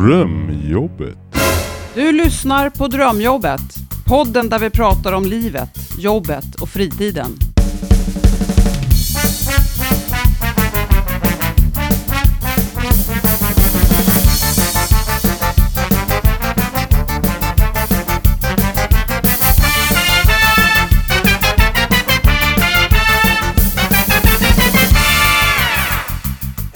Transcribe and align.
Drömjobbet. 0.00 1.16
Du 1.94 2.12
lyssnar 2.12 2.70
på 2.70 2.88
Drömjobbet. 2.88 3.60
Podden 4.06 4.48
där 4.48 4.58
vi 4.58 4.70
pratar 4.70 5.12
om 5.12 5.24
livet, 5.24 5.78
jobbet 5.98 6.54
och 6.60 6.68
fritiden. 6.68 7.45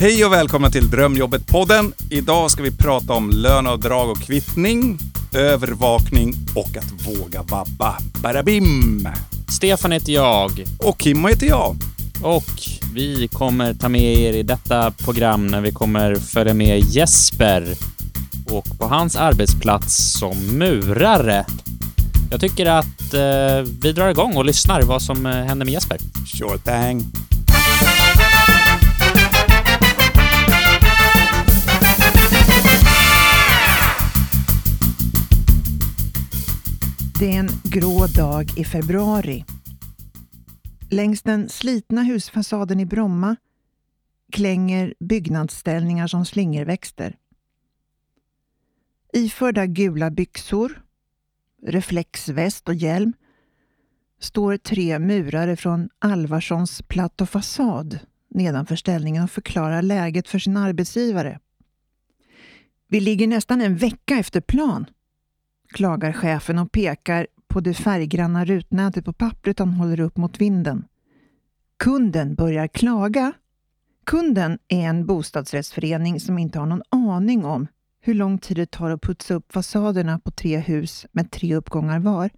Hej 0.01 0.25
och 0.25 0.32
välkomna 0.32 0.71
till 0.71 0.91
Drömjobbet-podden. 0.91 1.93
Idag 2.11 2.51
ska 2.51 2.62
vi 2.62 2.70
prata 2.70 3.12
om 3.12 3.30
löneavdrag 3.30 4.11
och 4.11 4.19
kvittning, 4.19 4.98
övervakning 5.34 6.34
och 6.55 6.77
att 6.77 7.06
våga 7.06 7.42
vabba. 7.42 7.97
Barabim! 8.23 9.09
Stefan 9.48 9.92
heter 9.92 10.12
jag 10.12 10.65
Och 10.78 11.02
Kimmo 11.02 11.28
heter 11.28 11.47
jag. 11.47 11.77
och 12.23 12.52
vi 12.95 13.28
kommer 13.28 13.75
ta 13.75 13.89
med 13.89 14.19
er 14.19 14.33
i 14.33 14.42
detta 14.42 14.91
program 14.91 15.47
när 15.47 15.61
vi 15.61 15.73
kommer 15.73 16.14
följa 16.14 16.55
med 16.55 16.78
Jesper 16.78 17.75
och 18.51 18.78
på 18.78 18.87
hans 18.87 19.17
arbetsplats 19.17 20.19
som 20.19 20.37
murare. 20.59 21.47
Jag 22.30 22.41
tycker 22.41 22.67
att 22.67 23.14
eh, 23.14 23.73
vi 23.83 23.92
drar 23.92 24.09
igång 24.09 24.37
och 24.37 24.45
lyssnar 24.45 24.83
vad 24.83 25.03
som 25.03 25.27
eh, 25.27 25.33
händer 25.33 25.67
med 25.67 25.73
Jesper. 25.73 25.98
Sure 26.27 26.59
thing. 26.59 27.12
Grå 37.73 38.07
dag 38.07 38.59
i 38.59 38.65
februari. 38.65 39.45
Längs 40.91 41.23
den 41.23 41.49
slitna 41.49 42.03
husfasaden 42.03 42.81
i 42.81 42.87
Bromma 42.87 43.37
klänger 44.33 44.95
byggnadsställningar 45.01 46.07
som 46.07 46.25
slingerväxter. 46.25 47.17
Iförda 49.13 49.67
gula 49.67 50.11
byxor, 50.11 50.83
reflexväst 51.67 52.69
och 52.69 52.75
hjälm 52.75 53.13
står 54.21 54.57
tre 54.57 54.98
murare 54.98 55.57
från 55.57 55.89
Alvarssons 55.98 56.83
platt 56.83 57.21
och 57.21 57.31
fasad 57.31 57.98
nedanför 58.29 58.77
ställningen 58.77 59.25
och 59.25 59.31
förklarar 59.31 59.83
läget 59.83 60.29
för 60.29 60.39
sin 60.39 60.57
arbetsgivare. 60.57 61.41
Vi 62.89 63.01
ligger 63.01 63.27
nästan 63.27 63.61
en 63.61 63.77
vecka 63.77 64.19
efter 64.19 64.41
plan 64.41 64.87
klagar 65.71 66.13
chefen 66.13 66.59
och 66.59 66.73
pekar 66.73 67.27
på 67.51 67.61
det 67.61 67.75
färggranna 67.75 68.45
rutnätet 68.45 69.05
på 69.05 69.12
pappret 69.12 69.59
han 69.59 69.73
håller 69.73 70.01
upp 70.01 70.17
mot 70.17 70.41
vinden. 70.41 70.84
Kunden 71.77 72.34
börjar 72.34 72.67
klaga. 72.67 73.33
Kunden 74.05 74.59
är 74.69 74.81
en 74.81 75.07
bostadsrättsförening 75.07 76.20
som 76.20 76.39
inte 76.39 76.59
har 76.59 76.67
någon 76.67 76.83
aning 76.89 77.45
om 77.45 77.67
hur 78.01 78.15
lång 78.15 78.39
tid 78.39 78.57
det 78.57 78.70
tar 78.70 78.91
att 78.91 79.03
putsa 79.03 79.34
upp 79.34 79.53
fasaderna 79.53 80.19
på 80.19 80.31
tre 80.31 80.59
hus 80.59 81.07
med 81.12 81.31
tre 81.31 81.55
uppgångar 81.55 82.01
var, 82.01 82.31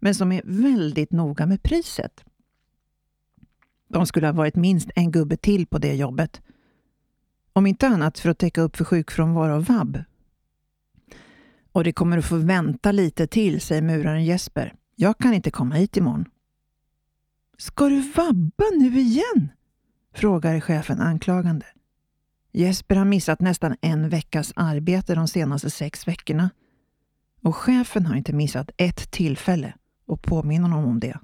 men 0.00 0.14
som 0.14 0.32
är 0.32 0.42
väldigt 0.44 1.12
noga 1.12 1.46
med 1.46 1.62
priset. 1.62 2.24
De 3.88 4.06
skulle 4.06 4.26
ha 4.26 4.32
varit 4.32 4.56
minst 4.56 4.90
en 4.94 5.10
gubbe 5.10 5.36
till 5.36 5.66
på 5.66 5.78
det 5.78 5.94
jobbet. 5.94 6.42
Om 7.52 7.66
inte 7.66 7.86
annat 7.86 8.18
för 8.18 8.30
att 8.30 8.38
täcka 8.38 8.60
upp 8.60 8.76
för 8.76 8.84
sjukfrånvaro 8.84 9.56
och 9.56 9.64
vabb. 9.64 9.98
Och 11.74 11.84
det 11.84 11.92
kommer 11.92 12.18
att 12.18 12.24
få 12.24 12.36
vänta 12.36 12.92
lite 12.92 13.26
till, 13.26 13.60
säger 13.60 13.82
muraren 13.82 14.24
Jesper. 14.24 14.74
Jag 14.96 15.18
kan 15.18 15.34
inte 15.34 15.50
komma 15.50 15.74
hit 15.74 15.96
imorgon. 15.96 16.24
Ska 17.58 17.88
du 17.88 18.00
vabba 18.00 18.64
nu 18.78 19.00
igen? 19.00 19.48
frågar 20.14 20.60
chefen 20.60 21.00
anklagande. 21.00 21.66
Jesper 22.52 22.96
har 22.96 23.04
missat 23.04 23.40
nästan 23.40 23.76
en 23.80 24.08
veckas 24.08 24.52
arbete 24.56 25.14
de 25.14 25.28
senaste 25.28 25.70
sex 25.70 26.08
veckorna. 26.08 26.50
Och 27.42 27.56
chefen 27.56 28.06
har 28.06 28.16
inte 28.16 28.32
missat 28.32 28.70
ett 28.76 29.10
tillfälle 29.10 29.74
och 30.06 30.22
påminner 30.22 30.68
honom 30.68 30.84
om 30.84 31.00
det. 31.00 31.18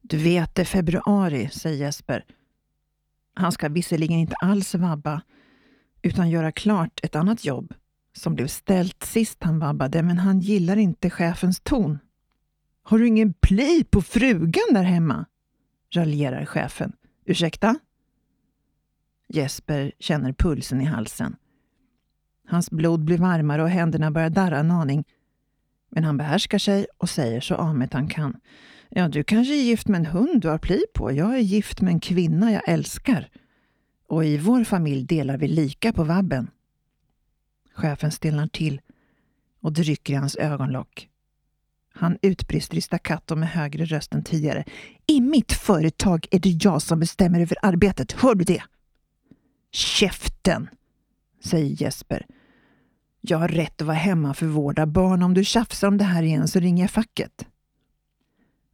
Du 0.00 0.16
vet, 0.16 0.54
det 0.54 0.62
är 0.62 0.66
februari, 0.66 1.48
säger 1.48 1.76
Jesper. 1.76 2.24
Han 3.34 3.52
ska 3.52 3.68
visserligen 3.68 4.18
inte 4.18 4.36
alls 4.36 4.74
vabba, 4.74 5.22
utan 6.02 6.30
göra 6.30 6.52
klart 6.52 7.00
ett 7.02 7.16
annat 7.16 7.44
jobb 7.44 7.74
som 8.16 8.34
blev 8.34 8.46
ställt 8.46 9.04
sist 9.04 9.42
han 9.42 9.58
vabbade, 9.58 10.02
men 10.02 10.18
han 10.18 10.40
gillar 10.40 10.76
inte 10.76 11.10
chefens 11.10 11.60
ton. 11.60 11.98
Har 12.82 12.98
du 12.98 13.06
ingen 13.06 13.32
pli 13.32 13.84
på 13.84 14.02
frugan 14.02 14.74
där 14.74 14.82
hemma? 14.82 15.24
raljerar 15.94 16.44
chefen. 16.44 16.92
Ursäkta? 17.24 17.76
Jesper 19.28 19.92
känner 19.98 20.32
pulsen 20.32 20.80
i 20.80 20.84
halsen. 20.84 21.36
Hans 22.46 22.70
blod 22.70 23.04
blir 23.04 23.18
varmare 23.18 23.62
och 23.62 23.68
händerna 23.68 24.10
börjar 24.10 24.30
darra 24.30 24.58
en 24.58 24.70
aning. 24.70 25.04
Men 25.90 26.04
han 26.04 26.16
behärskar 26.16 26.58
sig 26.58 26.86
och 26.98 27.08
säger 27.08 27.40
så 27.40 27.54
amet 27.54 27.92
han 27.92 28.08
kan. 28.08 28.40
Ja, 28.88 29.08
du 29.08 29.24
kanske 29.24 29.54
är 29.54 29.62
gift 29.62 29.88
med 29.88 29.98
en 29.98 30.06
hund 30.06 30.42
du 30.42 30.48
har 30.48 30.58
pli 30.58 30.84
på. 30.94 31.12
Jag 31.12 31.34
är 31.34 31.38
gift 31.38 31.80
med 31.80 31.92
en 31.92 32.00
kvinna 32.00 32.52
jag 32.52 32.68
älskar. 32.68 33.28
Och 34.08 34.24
i 34.24 34.38
vår 34.38 34.64
familj 34.64 35.04
delar 35.04 35.36
vi 35.36 35.48
lika 35.48 35.92
på 35.92 36.04
vabben. 36.04 36.50
Chefen 37.74 38.12
stelnar 38.12 38.46
till 38.46 38.80
och 39.60 39.72
det 39.72 39.82
rycker 39.82 40.12
i 40.12 40.16
hans 40.16 40.36
ögonlock. 40.36 41.08
Han 41.92 42.18
utbrister 42.22 42.76
i 42.76 42.80
staccato 42.80 43.36
med 43.36 43.48
högre 43.48 43.84
röst 43.84 44.14
än 44.14 44.24
tidigare. 44.24 44.64
I 45.06 45.20
mitt 45.20 45.52
företag 45.52 46.26
är 46.30 46.38
det 46.38 46.64
jag 46.64 46.82
som 46.82 47.00
bestämmer 47.00 47.40
över 47.40 47.56
arbetet. 47.62 48.12
Hör 48.12 48.34
du 48.34 48.44
det? 48.44 48.62
Käften! 49.72 50.68
säger 51.44 51.82
Jesper. 51.82 52.26
Jag 53.20 53.38
har 53.38 53.48
rätt 53.48 53.80
att 53.80 53.86
vara 53.86 53.96
hemma 53.96 54.34
för 54.34 54.46
vård 54.46 54.78
av 54.78 54.86
barn. 54.86 55.22
Om 55.22 55.34
du 55.34 55.44
tjafsar 55.44 55.88
om 55.88 55.98
det 55.98 56.04
här 56.04 56.22
igen 56.22 56.48
så 56.48 56.60
ringer 56.60 56.84
jag 56.84 56.90
facket. 56.90 57.46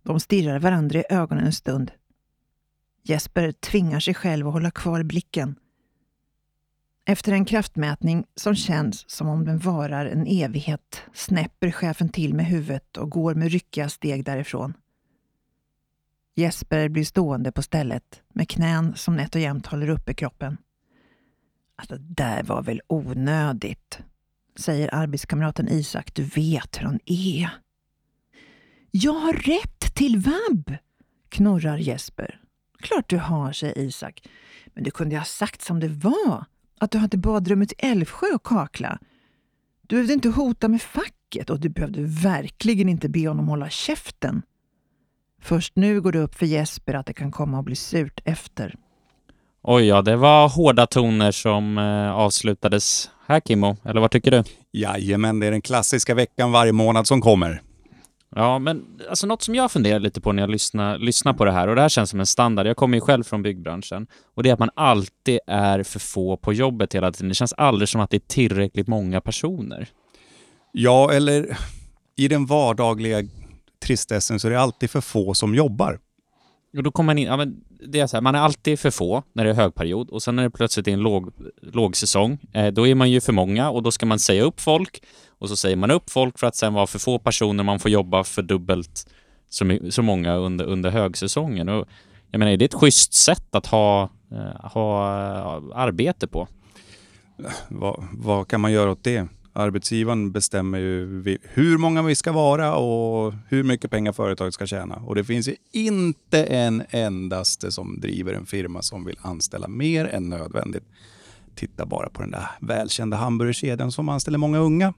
De 0.03 0.21
stirrar 0.21 0.59
varandra 0.59 0.99
i 0.99 1.05
ögonen 1.11 1.45
en 1.45 1.53
stund. 1.53 1.91
Jesper 3.03 3.53
tvingar 3.53 4.01
sig 4.01 4.15
själv 4.15 4.47
att 4.47 4.53
hålla 4.53 4.71
kvar 4.71 5.03
blicken. 5.03 5.57
Efter 7.11 7.33
en 7.33 7.45
kraftmätning 7.45 8.25
som 8.37 8.55
känns 8.55 9.11
som 9.11 9.29
om 9.29 9.45
den 9.45 9.59
varar 9.59 10.07
en 10.07 10.27
evighet 10.27 11.03
snäpper 11.13 11.71
chefen 11.71 12.09
till 12.09 12.35
med 12.35 12.47
huvudet 12.47 12.97
och 12.97 13.11
går 13.11 13.35
med 13.35 13.53
ryckiga 13.53 13.89
steg 13.89 14.25
därifrån. 14.25 14.75
Jesper 16.37 16.89
blir 16.89 17.05
stående 17.05 17.53
på 17.53 17.63
stället 17.63 18.23
med 18.35 18.49
knän 18.49 18.97
som 18.97 19.17
nätt 19.17 19.35
och 19.35 19.41
jämnt 19.41 19.67
håller 19.67 19.89
uppe 19.89 20.15
kroppen. 20.15 20.57
Alltså, 21.77 21.97
det 21.97 22.15
där 22.15 22.43
var 22.43 22.63
väl 22.63 22.81
onödigt, 22.87 23.99
säger 24.57 24.95
arbetskamraten 24.95 25.69
Isak. 25.69 26.15
Du 26.15 26.23
vet 26.23 26.81
hur 26.81 26.85
han 26.85 27.01
är. 27.07 27.51
Jag 28.91 29.13
har 29.13 29.33
rätt 29.33 29.95
till 29.95 30.19
vab, 30.19 30.77
knorrar 31.29 31.79
Jesper. 31.79 32.41
Klart 32.79 33.11
du 33.11 33.19
har, 33.19 33.53
säger 33.53 33.79
Isak. 33.79 34.29
Men 34.67 34.85
du 34.85 34.91
kunde 34.91 35.15
ju 35.15 35.19
ha 35.19 35.25
sagt 35.25 35.63
som 35.63 35.81
det 35.81 35.89
var 35.89 36.45
att 36.81 36.91
du 36.91 36.99
hade 36.99 37.17
badrummet 37.17 37.73
i 37.73 37.75
Älvsjö 37.79 38.27
och 38.35 38.43
kakla. 38.43 38.99
Du 39.83 39.97
behövde 39.97 40.13
inte 40.13 40.29
hota 40.29 40.69
med 40.69 40.83
facket 40.83 41.51
och 41.51 41.61
du 41.61 41.69
behövde 41.69 42.01
verkligen 42.03 42.89
inte 42.89 43.09
be 43.09 43.29
honom 43.29 43.49
hålla 43.49 43.71
käften. 43.71 44.43
Först 45.43 45.77
nu 45.77 46.01
går 46.01 46.13
det 46.13 46.19
upp 46.19 46.35
för 46.35 46.47
Jesper 46.47 46.95
att 46.95 47.07
det 47.07 47.13
kan 47.13 47.31
komma 47.31 47.59
att 47.59 47.65
bli 47.65 47.77
surt 47.77 48.21
efter. 48.25 48.75
Oj, 49.63 49.85
ja, 49.85 50.03
det 50.03 50.17
var 50.17 50.49
hårda 50.49 50.87
toner 50.87 51.33
som 51.33 51.79
eh, 51.79 52.13
avslutades 52.13 53.11
här 53.27 53.41
Kimmo, 53.41 53.77
eller 53.85 54.01
vad 54.01 54.11
tycker 54.11 54.31
du? 54.31 54.45
Jajamän, 54.73 55.41
det 55.41 55.47
är 55.47 55.51
den 55.51 55.63
klassiska 55.63 56.15
veckan 56.15 56.53
varje 56.53 56.73
månad 56.73 57.07
som 57.07 57.21
kommer. 57.21 57.63
Ja, 58.37 58.59
men 58.59 59.01
alltså 59.09 59.27
något 59.27 59.43
som 59.43 59.55
jag 59.55 59.73
funderar 59.73 60.01
lite 60.01 60.21
på 60.21 60.33
när 60.33 60.43
jag 60.43 60.51
lyssnar, 60.51 60.99
lyssnar 60.99 61.33
på 61.33 61.45
det 61.45 61.53
här, 61.53 61.69
och 61.69 61.75
det 61.75 61.83
här 61.83 61.89
känns 61.89 62.11
som 62.11 62.21
en 62.21 62.27
standard, 62.27 62.67
jag 62.67 62.77
kommer 62.77 62.97
ju 62.97 63.01
själv 63.01 63.25
från 63.25 63.43
byggbranschen, 63.43 64.07
och 64.35 64.43
det 64.43 64.49
är 64.49 64.53
att 64.53 64.59
man 64.59 64.71
alltid 64.75 65.39
är 65.47 65.83
för 65.83 65.99
få 65.99 66.37
på 66.37 66.53
jobbet 66.53 66.95
hela 66.95 67.13
tiden. 67.13 67.29
Det 67.29 67.35
känns 67.35 67.53
aldrig 67.53 67.89
som 67.89 68.01
att 68.01 68.11
det 68.11 68.17
är 68.17 68.29
tillräckligt 68.29 68.89
många 68.89 69.21
personer. 69.21 69.89
Ja, 70.73 71.13
eller 71.13 71.57
i 72.17 72.29
den 72.29 72.47
vardagliga 72.47 73.23
tristessen 73.83 74.41
så 74.41 74.47
är 74.47 74.53
det 74.53 74.61
alltid 74.61 74.91
för 74.91 75.01
få 75.01 75.35
som 75.35 75.55
jobbar. 75.55 75.99
Och 76.77 76.83
då 76.83 76.91
kommer 76.91 77.07
man 77.07 77.19
in, 77.19 77.27
ja 77.27 77.37
men 77.37 77.65
det 77.69 78.01
är 78.01 78.07
så 78.07 78.17
här, 78.17 78.23
man 78.23 78.35
är 78.35 78.39
alltid 78.39 78.81
för 78.81 78.91
få 78.91 79.23
när 79.33 79.45
det 79.45 79.51
är 79.51 79.55
högperiod 79.55 80.11
och 80.11 80.23
sen 80.23 80.37
när 80.37 80.43
det 80.43 80.51
plötsligt 80.51 80.89
är 80.89 80.93
en 80.93 81.01
låg, 81.01 81.33
lågsäsong, 81.63 82.39
eh, 82.53 82.67
då 82.67 82.87
är 82.87 82.95
man 82.95 83.11
ju 83.11 83.21
för 83.21 83.33
många 83.33 83.71
och 83.71 83.83
då 83.83 83.91
ska 83.91 84.07
man 84.07 84.19
säga 84.19 84.43
upp 84.43 84.61
folk 84.61 85.03
och 85.41 85.49
så 85.49 85.57
säger 85.57 85.77
man 85.77 85.91
upp 85.91 86.11
folk 86.11 86.39
för 86.39 86.47
att 86.47 86.57
sen 86.57 86.75
vara 86.75 86.87
för 86.87 86.99
få 86.99 87.19
personer, 87.19 87.65
man 87.65 87.79
får 87.79 87.91
jobba 87.91 88.25
för 88.25 88.43
dubbelt 88.43 89.07
så, 89.49 89.79
så 89.91 90.03
många 90.03 90.35
under, 90.35 90.65
under 90.65 90.91
högsäsongen. 90.91 91.69
Och 91.69 91.89
jag 92.31 92.39
menar, 92.39 92.53
är 92.53 92.57
det 92.57 92.65
ett 92.65 92.75
schysst 92.75 93.15
sätt 93.15 93.55
att 93.55 93.67
ha, 93.67 94.11
eh, 94.33 94.71
ha 94.71 95.17
eh, 95.37 95.63
arbete 95.75 96.27
på? 96.27 96.49
Vad, 97.69 98.09
vad 98.13 98.49
kan 98.49 98.61
man 98.61 98.73
göra 98.73 98.91
åt 98.91 99.05
det? 99.05 99.29
Arbetsgivaren 99.53 100.33
bestämmer 100.33 100.79
ju 100.79 101.39
hur 101.43 101.79
många 101.79 102.03
vi 102.03 102.15
ska 102.15 102.33
vara 102.33 102.75
och 102.75 103.35
hur 103.49 103.63
mycket 103.63 103.91
pengar 103.91 104.13
företaget 104.13 104.55
ska 104.55 104.67
tjäna. 104.67 104.95
Och 104.95 105.15
det 105.15 105.25
finns 105.25 105.49
ju 105.49 105.57
inte 105.73 106.45
en 106.45 106.83
endaste 106.91 107.73
som 107.73 108.01
driver 108.01 108.33
en 108.33 108.47
firma 108.47 108.83
som 108.83 109.05
vill 109.05 109.19
anställa 109.23 109.69
mer 109.69 110.05
än 110.05 110.29
nödvändigt. 110.29 110.85
Titta 111.55 111.87
bara 111.87 112.09
på 112.09 112.23
den 112.23 112.31
där 112.31 112.47
välkända 112.61 113.17
hamburgerkedjan 113.17 113.93
som 113.93 114.09
anställer 114.09 114.39
många 114.39 114.59
unga. 114.59 114.95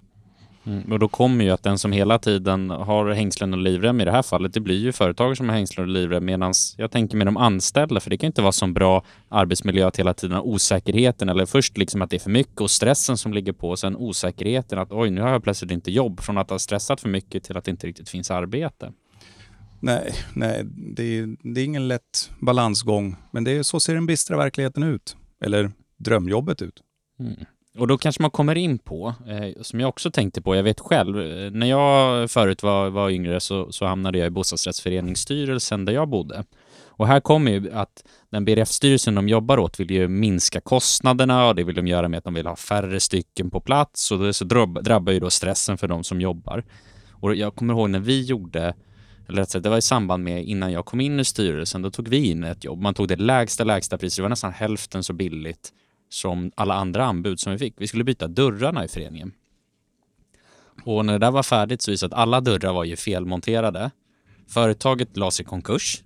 Mm. 0.65 0.93
Och 0.93 0.99
då 0.99 1.09
kommer 1.09 1.45
ju 1.45 1.51
att 1.51 1.63
den 1.63 1.79
som 1.79 1.93
hela 1.93 2.19
tiden 2.19 2.71
har 2.71 3.11
hängslen 3.11 3.53
och 3.53 3.59
livrem 3.59 4.01
i 4.01 4.05
det 4.05 4.11
här 4.11 4.23
fallet, 4.23 4.55
det 4.55 4.61
blir 4.61 4.79
ju 4.79 4.93
företag 4.93 5.37
som 5.37 5.49
har 5.49 5.57
hängslen 5.57 5.87
och 5.87 5.93
livrem 5.93 6.25
medan 6.25 6.53
jag 6.77 6.91
tänker 6.91 7.17
med 7.17 7.27
de 7.27 7.37
anställda, 7.37 8.01
för 8.01 8.11
det 8.11 8.19
kan 8.19 8.27
inte 8.27 8.43
vara 8.43 8.53
så 8.53 8.67
bra 8.67 9.05
arbetsmiljö 9.29 9.87
att 9.87 9.99
hela 9.99 10.15
tiden 10.15 10.37
ha 10.37 10.43
osäkerheten 10.43 11.29
eller 11.29 11.47
först 11.47 11.79
liksom 11.79 12.03
att 12.03 12.11
det 12.11 12.17
är 12.17 12.21
för 12.21 12.31
mycket 12.31 12.61
och 12.61 12.71
stressen 12.71 13.17
som 13.17 13.33
ligger 13.35 13.53
på 13.53 13.71
och 13.71 13.79
sen 13.79 13.97
osäkerheten 13.97 14.79
att 14.79 14.93
oj, 14.93 15.11
nu 15.11 15.21
har 15.21 15.31
jag 15.31 15.43
plötsligt 15.43 15.71
inte 15.71 15.91
jobb 15.91 16.21
från 16.21 16.39
att 16.39 16.51
ha 16.51 16.59
stressat 16.59 17.01
för 17.01 17.09
mycket 17.09 17.45
till 17.45 17.57
att 17.57 17.65
det 17.65 17.71
inte 17.71 17.87
riktigt 17.87 18.09
finns 18.09 18.31
arbete. 18.31 18.93
Nej, 19.81 20.15
nej 20.35 20.65
det, 20.65 21.19
är, 21.19 21.37
det 21.55 21.61
är 21.61 21.65
ingen 21.65 21.89
lätt 21.89 22.31
balansgång. 22.41 23.17
Men 23.31 23.45
det 23.45 23.51
är, 23.51 23.63
så 23.63 23.81
ser 23.81 23.95
den 23.95 24.07
bistra 24.07 24.37
verkligheten 24.37 24.83
ut. 24.83 25.17
Eller 25.45 25.73
drömjobbet 25.97 26.63
ut. 26.63 26.83
Mm. 27.21 27.35
Och 27.79 27.87
då 27.87 27.99
kanske 27.99 28.23
man 28.23 28.31
kommer 28.31 28.55
in 28.55 28.79
på, 28.79 29.15
eh, 29.29 29.63
som 29.63 29.81
jag 29.81 29.89
också 29.89 30.11
tänkte 30.11 30.43
på, 30.43 30.57
jag 30.57 30.63
vet 30.63 30.81
själv, 30.81 31.21
eh, 31.21 31.51
när 31.51 31.67
jag 31.67 32.31
förut 32.31 32.63
var, 32.63 32.91
var 32.91 33.11
yngre 33.11 33.41
så, 33.41 33.73
så 33.73 33.87
hamnade 33.87 34.19
jag 34.19 34.27
i 34.27 34.31
bostadsrättsföreningsstyrelsen 34.31 35.85
där 35.85 35.93
jag 35.93 36.09
bodde. 36.09 36.45
Och 36.87 37.07
här 37.07 37.21
kommer 37.21 37.53
ju 37.53 37.73
att 37.73 38.05
den 38.31 38.45
BRF-styrelsen 38.45 39.15
de 39.15 39.29
jobbar 39.29 39.59
åt 39.59 39.81
vill 39.81 39.91
ju 39.91 40.09
minska 40.09 40.61
kostnaderna 40.61 41.49
och 41.49 41.55
det 41.55 41.65
vill 41.65 41.75
de 41.75 41.87
göra 41.87 42.09
med 42.09 42.19
att 42.19 42.25
de 42.25 42.35
vill 42.35 42.47
ha 42.47 42.57
färre 42.57 43.01
stycken 43.01 43.51
på 43.51 43.61
plats 43.61 44.13
och 44.13 44.19
det 44.19 44.33
så 44.33 44.45
drabbar 44.45 45.13
ju 45.13 45.21
då 45.21 45.31
stressen 45.31 45.79
för 45.79 45.89
de 45.89 46.05
som 46.05 46.21
jobbar. 46.21 46.65
Och 47.11 47.35
jag 47.35 47.55
kommer 47.55 47.75
ihåg 47.75 47.91
när 47.91 48.01
vi 48.01 48.23
gjorde 48.23 48.75
eller 49.29 49.43
rätt 49.43 49.51
sagt, 49.51 49.63
det 49.63 49.71
var 49.71 49.79
i 49.79 49.83
samband 49.83 50.25
med 50.25 50.45
innan 50.45 50.73
jag 50.73 50.85
kom 50.85 51.01
in 51.01 51.21
i 51.21 51.25
styrelsen, 51.25 51.83
då 51.83 51.91
tog 51.91 52.09
vi 52.09 52.31
in 52.31 52.45
ett 52.45 52.65
jobb. 52.65 52.81
Man 52.81 52.95
tog 52.95 53.09
det 53.09 53.17
lägsta, 53.17 53.65
lägsta 53.65 53.99
priset. 53.99 54.17
Det 54.17 54.23
var 54.23 54.29
nästan 54.29 54.53
hälften 54.53 55.03
så 55.03 55.13
billigt 55.13 55.73
som 56.13 56.53
alla 56.55 56.75
andra 56.75 57.05
anbud 57.05 57.41
som 57.41 57.53
vi 57.53 57.59
fick. 57.59 57.75
Vi 57.77 57.87
skulle 57.87 58.05
byta 58.05 58.29
dörrarna 58.29 58.85
i 58.85 58.89
föreningen. 58.89 59.33
Och 60.85 61.07
när 61.07 61.13
det 61.13 61.19
där 61.19 61.31
var 61.31 61.43
färdigt 61.43 61.83
så 61.83 61.91
visade 61.91 62.11
det 62.11 62.17
att 62.17 62.23
alla 62.23 62.41
dörrar 62.41 62.73
var 62.73 62.85
ju 62.85 62.97
felmonterade. 62.97 63.91
Företaget 64.49 65.17
lades 65.17 65.41
i 65.41 65.45
konkurs. 65.45 66.03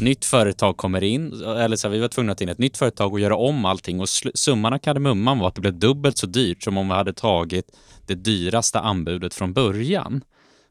Nytt 0.00 0.24
företag 0.24 0.76
kommer 0.76 1.04
in, 1.04 1.32
eller 1.42 1.76
så 1.76 1.88
här, 1.88 1.92
vi 1.92 2.00
var 2.00 2.08
tvungna 2.08 2.32
att 2.32 2.38
ta 2.38 2.44
in 2.44 2.48
ett 2.48 2.58
nytt 2.58 2.76
företag 2.76 3.12
och 3.12 3.20
göra 3.20 3.36
om 3.36 3.64
allting 3.64 4.00
och 4.00 4.08
summan 4.34 4.72
av 4.72 4.78
kardemumman 4.78 5.38
var 5.38 5.48
att 5.48 5.54
det 5.54 5.60
blev 5.60 5.78
dubbelt 5.78 6.18
så 6.18 6.26
dyrt 6.26 6.62
som 6.62 6.78
om 6.78 6.88
vi 6.88 6.94
hade 6.94 7.12
tagit 7.12 7.76
det 8.06 8.14
dyraste 8.14 8.80
anbudet 8.80 9.34
från 9.34 9.52
början. 9.52 10.24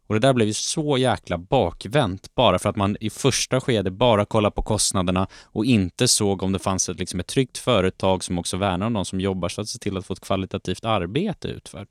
Och 0.08 0.14
det 0.16 0.20
där 0.20 0.34
blev 0.34 0.48
ju 0.48 0.54
så 0.54 0.98
jäkla 0.98 1.38
bakvänt 1.38 2.36
bara 2.36 2.60
för 2.60 2.70
att 2.70 2.76
man 2.76 2.98
i 3.00 3.10
första 3.10 3.62
skede 3.62 3.92
bara 3.92 4.26
kollade 4.26 4.56
på 4.56 4.62
kostnaderna 4.62 5.28
och 5.44 5.66
inte 5.66 6.08
såg 6.08 6.44
om 6.44 6.52
det 6.52 6.60
fanns 6.60 6.90
ett, 6.90 7.00
liksom 7.00 7.20
ett 7.20 7.28
tryggt 7.28 7.58
företag 7.58 8.24
som 8.24 8.40
också 8.40 8.58
värnar 8.58 8.88
om 8.88 8.94
de 8.94 9.06
som 9.06 9.22
jobbar 9.22 9.50
så 9.50 9.62
att 9.62 9.70
se 9.70 9.80
till 9.80 9.98
att 9.98 10.06
få 10.06 10.14
ett 10.14 10.20
kvalitativt 10.20 10.86
arbete 10.86 11.48
utfört. 11.48 11.90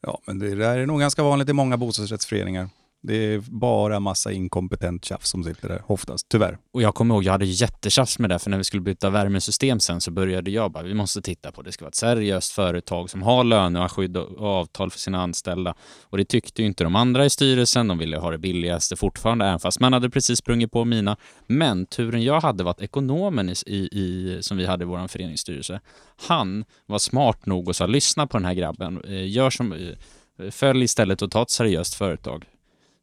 Ja, 0.00 0.20
men 0.26 0.38
det 0.38 0.54
där 0.54 0.78
är 0.78 0.86
nog 0.86 1.00
ganska 1.00 1.22
vanligt 1.22 1.48
i 1.48 1.52
många 1.52 1.76
bostadsrättsföreningar. 1.76 2.68
Det 3.02 3.14
är 3.14 3.38
bara 3.38 4.00
massa 4.00 4.32
inkompetent 4.32 5.04
tjafs 5.04 5.28
som 5.28 5.44
sitter 5.44 5.68
där, 5.68 5.82
oftast, 5.86 6.28
tyvärr. 6.28 6.58
Och 6.72 6.82
jag 6.82 6.94
kommer 6.94 7.14
ihåg, 7.14 7.24
jag 7.24 7.32
hade 7.32 7.44
jättetjafs 7.44 8.18
med 8.18 8.30
det, 8.30 8.38
för 8.38 8.50
när 8.50 8.58
vi 8.58 8.64
skulle 8.64 8.82
byta 8.82 9.10
värmesystem 9.10 9.80
sen 9.80 10.00
så 10.00 10.10
började 10.10 10.50
jag 10.50 10.72
bara, 10.72 10.82
vi 10.82 10.94
måste 10.94 11.22
titta 11.22 11.52
på 11.52 11.62
det. 11.62 11.68
Det 11.68 11.72
ska 11.72 11.84
vara 11.84 11.88
ett 11.88 11.94
seriöst 11.94 12.52
företag 12.52 13.10
som 13.10 13.22
har 13.22 13.44
löneskydd 13.44 14.16
och 14.16 14.42
avtal 14.46 14.90
för 14.90 14.98
sina 14.98 15.22
anställda. 15.22 15.74
Och 16.02 16.18
det 16.18 16.24
tyckte 16.24 16.62
ju 16.62 16.68
inte 16.68 16.84
de 16.84 16.96
andra 16.96 17.24
i 17.24 17.30
styrelsen, 17.30 17.88
de 17.88 17.98
ville 17.98 18.18
ha 18.18 18.30
det 18.30 18.38
billigaste 18.38 18.96
fortfarande, 18.96 19.46
även 19.46 19.58
fast 19.58 19.80
man 19.80 19.92
hade 19.92 20.10
precis 20.10 20.38
sprungit 20.38 20.72
på 20.72 20.84
mina. 20.84 21.16
Men 21.46 21.86
turen 21.86 22.22
jag 22.22 22.40
hade 22.40 22.64
var 22.64 22.70
att 22.70 22.82
ekonomen 22.82 23.54
i, 23.66 23.88
i, 23.92 24.38
som 24.40 24.56
vi 24.56 24.66
hade 24.66 24.84
i 24.84 24.86
vår 24.86 25.08
föreningsstyrelse, 25.08 25.80
han 26.28 26.64
var 26.86 26.98
smart 26.98 27.46
nog 27.46 27.68
och 27.68 27.76
sa, 27.76 27.86
lyssna 27.86 28.26
på 28.26 28.38
den 28.38 28.44
här 28.44 28.54
grabben, 28.54 29.04
eh, 29.04 29.30
gör 29.30 29.50
som, 29.50 29.72
eh, 29.72 30.50
följ 30.50 30.84
istället 30.84 31.22
och 31.22 31.30
ta 31.30 31.42
ett 31.42 31.50
seriöst 31.50 31.94
företag. 31.94 32.44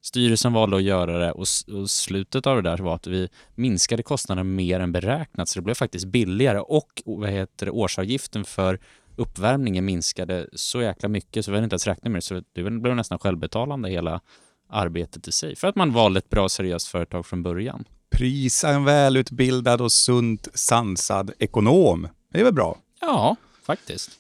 Styrelsen 0.06 0.54
valde 0.54 0.78
att 0.78 0.84
göra 0.84 1.18
det 1.18 1.32
och, 1.32 1.48
och 1.74 1.90
slutet 1.90 2.48
av 2.48 2.56
det 2.56 2.70
där 2.70 2.78
var 2.78 2.96
att 2.96 3.08
vi 3.08 3.30
minskade 3.56 4.04
kostnaderna 4.04 4.44
mer 4.44 4.80
än 4.80 4.92
beräknat 4.92 5.50
så 5.50 5.60
det 5.60 5.64
blev 5.64 5.74
faktiskt 5.74 6.06
billigare 6.06 6.60
och 6.60 7.02
vad 7.06 7.30
heter 7.30 7.66
det, 7.66 7.72
årsavgiften 7.72 8.46
för 8.46 8.80
uppvärmningen 9.16 9.86
minskade 9.86 10.48
så 10.54 10.82
jäkla 10.82 11.10
mycket 11.10 11.46
så 11.46 11.52
vi 11.52 11.58
hade 11.58 11.64
inte 11.64 11.74
ens 11.74 11.88
räknat 11.88 12.12
med 12.12 12.18
det 12.18 12.22
så 12.22 12.42
det 12.54 12.64
blev 12.64 12.96
nästan 12.96 13.20
självbetalande 13.20 13.90
hela 13.90 14.22
arbetet 14.70 15.28
i 15.28 15.32
sig 15.32 15.56
för 15.56 15.68
att 15.68 15.76
man 15.76 15.94
valde 15.94 16.18
ett 16.18 16.30
bra 16.30 16.50
seriöst 16.50 16.88
företag 16.88 17.26
från 17.26 17.44
början. 17.44 17.86
Prisa 18.10 18.70
en 18.70 18.84
välutbildad 18.84 19.82
och 19.82 19.92
sunt 19.92 20.48
sansad 20.54 21.32
ekonom. 21.40 22.08
Det 22.32 22.40
är 22.40 22.44
väl 22.44 22.54
bra? 22.54 22.78
Ja, 23.02 23.36
faktiskt. 23.64 24.12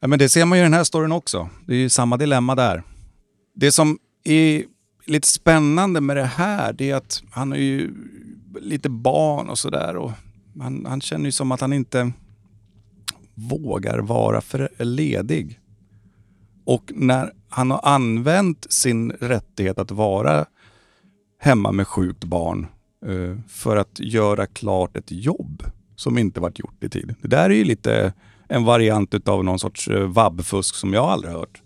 Ja, 0.00 0.08
men 0.08 0.18
det 0.18 0.28
ser 0.28 0.44
man 0.44 0.58
ju 0.58 0.62
i 0.62 0.64
den 0.64 0.74
här 0.74 0.84
storyn 0.84 1.12
också. 1.12 1.48
Det 1.66 1.74
är 1.74 1.78
ju 1.78 1.88
samma 1.88 2.16
dilemma 2.16 2.54
där. 2.54 2.82
Det 3.54 3.72
som 3.72 3.98
är 4.24 4.64
lite 5.04 5.28
spännande 5.28 6.00
med 6.00 6.16
det 6.16 6.24
här, 6.24 6.72
det 6.72 6.90
är 6.90 6.94
att 6.94 7.22
han 7.30 7.52
är 7.52 7.56
ju 7.56 7.94
lite 8.60 8.88
barn 8.88 9.48
och 9.48 9.58
sådär. 9.58 9.96
och 9.96 10.12
Han, 10.60 10.86
han 10.88 11.00
känner 11.00 11.24
ju 11.24 11.32
som 11.32 11.52
att 11.52 11.60
han 11.60 11.72
inte 11.72 12.12
vågar 13.34 13.98
vara 13.98 14.40
för 14.40 14.68
ledig. 14.78 15.60
Och 16.64 16.92
när 16.94 17.32
han 17.48 17.70
har 17.70 17.80
använt 17.82 18.72
sin 18.72 19.10
rättighet 19.10 19.78
att 19.78 19.90
vara 19.90 20.46
hemma 21.38 21.72
med 21.72 21.88
sjukt 21.88 22.24
barn 22.24 22.66
eh, 23.06 23.38
för 23.48 23.76
att 23.76 24.00
göra 24.00 24.46
klart 24.46 24.96
ett 24.96 25.10
jobb 25.12 25.62
som 25.96 26.18
inte 26.18 26.40
varit 26.40 26.58
gjort 26.58 26.84
i 26.84 26.88
tid. 26.88 27.14
Det 27.22 27.28
där 27.28 27.50
är 27.50 27.54
ju 27.54 27.64
lite 27.64 28.12
en 28.48 28.64
variant 28.64 29.28
av 29.28 29.44
någon 29.44 29.58
sorts 29.58 29.88
eh, 29.88 30.06
vabbfusk 30.06 30.74
som 30.74 30.92
jag 30.92 31.04
aldrig 31.04 31.32
hört. 31.32 31.61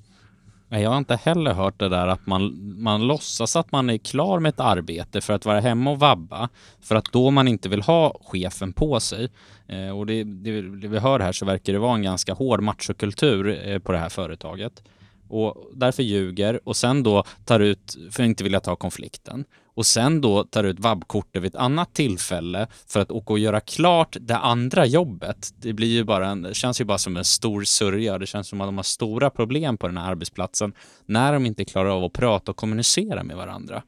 Nej, 0.76 0.82
Jag 0.82 0.90
har 0.90 0.98
inte 0.98 1.16
heller 1.16 1.52
hört 1.52 1.78
det 1.78 1.88
där 1.88 2.06
att 2.06 2.26
man, 2.26 2.74
man 2.82 3.06
låtsas 3.06 3.56
att 3.56 3.72
man 3.72 3.90
är 3.90 3.98
klar 3.98 4.40
med 4.40 4.48
ett 4.48 4.60
arbete 4.60 5.20
för 5.20 5.32
att 5.32 5.44
vara 5.44 5.60
hemma 5.60 5.90
och 5.90 5.98
vabba, 5.98 6.48
för 6.80 6.94
att 6.94 7.12
då 7.12 7.30
man 7.30 7.48
inte 7.48 7.68
vill 7.68 7.82
ha 7.82 8.18
chefen 8.20 8.72
på 8.72 9.00
sig. 9.00 9.28
Eh, 9.66 9.98
och 9.98 10.06
det, 10.06 10.24
det, 10.24 10.62
det 10.62 10.88
vi 10.88 10.98
hör 10.98 11.20
här 11.20 11.32
så 11.32 11.46
verkar 11.46 11.72
det 11.72 11.78
vara 11.78 11.94
en 11.94 12.02
ganska 12.02 12.34
hård 12.34 12.62
machokultur 12.62 13.68
eh, 13.68 13.78
på 13.78 13.92
det 13.92 13.98
här 13.98 14.08
företaget. 14.08 14.82
Och 15.28 15.70
därför 15.74 16.02
ljuger 16.02 16.60
och 16.64 16.76
sen 16.76 17.02
då 17.02 17.24
tar 17.44 17.60
ut, 17.60 17.96
för 18.10 18.22
att 18.22 18.26
inte 18.26 18.44
vilja 18.44 18.60
ta 18.60 18.76
konflikten. 18.76 19.44
Och 19.76 19.86
sen 19.86 20.20
då 20.20 20.44
tar 20.44 20.64
ut 20.64 20.80
vabbkortet 20.80 21.42
vid 21.42 21.54
ett 21.54 21.60
annat 21.60 21.94
tillfälle 21.94 22.66
för 22.86 23.00
att 23.00 23.10
åka 23.10 23.32
och 23.32 23.38
göra 23.38 23.60
klart 23.60 24.16
det 24.20 24.36
andra 24.36 24.86
jobbet. 24.86 25.50
Det 25.56 25.72
blir 25.72 25.88
ju 25.88 26.04
bara 26.04 26.28
en, 26.28 26.42
det 26.42 26.54
känns 26.54 26.80
ju 26.80 26.84
bara 26.84 26.98
som 26.98 27.16
en 27.16 27.24
stor 27.24 27.64
sörja. 27.64 28.18
Det 28.18 28.26
känns 28.26 28.48
som 28.48 28.60
att 28.60 28.68
de 28.68 28.76
har 28.76 28.82
stora 28.82 29.30
problem 29.30 29.76
på 29.76 29.86
den 29.86 29.96
här 29.96 30.10
arbetsplatsen 30.10 30.72
när 31.06 31.32
de 31.32 31.46
inte 31.46 31.64
klarar 31.64 31.90
av 31.90 32.04
att 32.04 32.12
prata 32.12 32.50
och 32.50 32.56
kommunicera 32.56 33.22
med 33.22 33.36
varandra. 33.36 33.82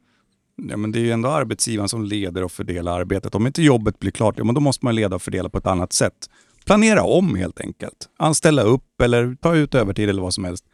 Ja, 0.68 0.76
men 0.76 0.92
det 0.92 0.98
är 0.98 1.02
ju 1.02 1.10
ändå 1.10 1.28
arbetsgivaren 1.28 1.88
som 1.88 2.04
leder 2.04 2.44
och 2.44 2.52
fördelar 2.52 3.00
arbetet. 3.00 3.34
Om 3.34 3.46
inte 3.46 3.62
jobbet 3.62 3.98
blir 3.98 4.10
klart, 4.10 4.34
ja, 4.38 4.44
men 4.44 4.54
då 4.54 4.60
måste 4.60 4.84
man 4.84 4.94
leda 4.94 5.16
och 5.16 5.22
fördela 5.22 5.48
på 5.48 5.58
ett 5.58 5.66
annat 5.66 5.92
sätt. 5.92 6.30
Planera 6.66 7.02
om 7.02 7.34
helt 7.34 7.60
enkelt. 7.60 8.08
Anställa 8.18 8.62
upp 8.62 9.00
eller 9.00 9.34
ta 9.34 9.54
ut 9.54 9.74
övertid 9.74 10.08
eller 10.08 10.22
vad 10.22 10.34
som 10.34 10.44
helst. 10.44 10.64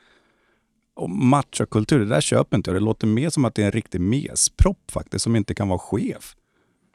Och 0.97 1.11
machokultur, 1.11 1.99
det 1.99 2.05
där 2.05 2.21
köper 2.21 2.57
inte 2.57 2.71
jag. 2.71 2.77
Det 2.77 2.85
låter 2.85 3.07
mer 3.07 3.31
som 3.31 3.45
att 3.45 3.55
det 3.55 3.63
är 3.63 3.67
en 3.67 3.73
riktig 3.73 4.01
mespropp 4.01 4.91
faktiskt, 4.91 5.23
som 5.23 5.37
inte 5.37 5.55
kan 5.55 5.69
vara 5.69 5.79
chef. 5.79 6.37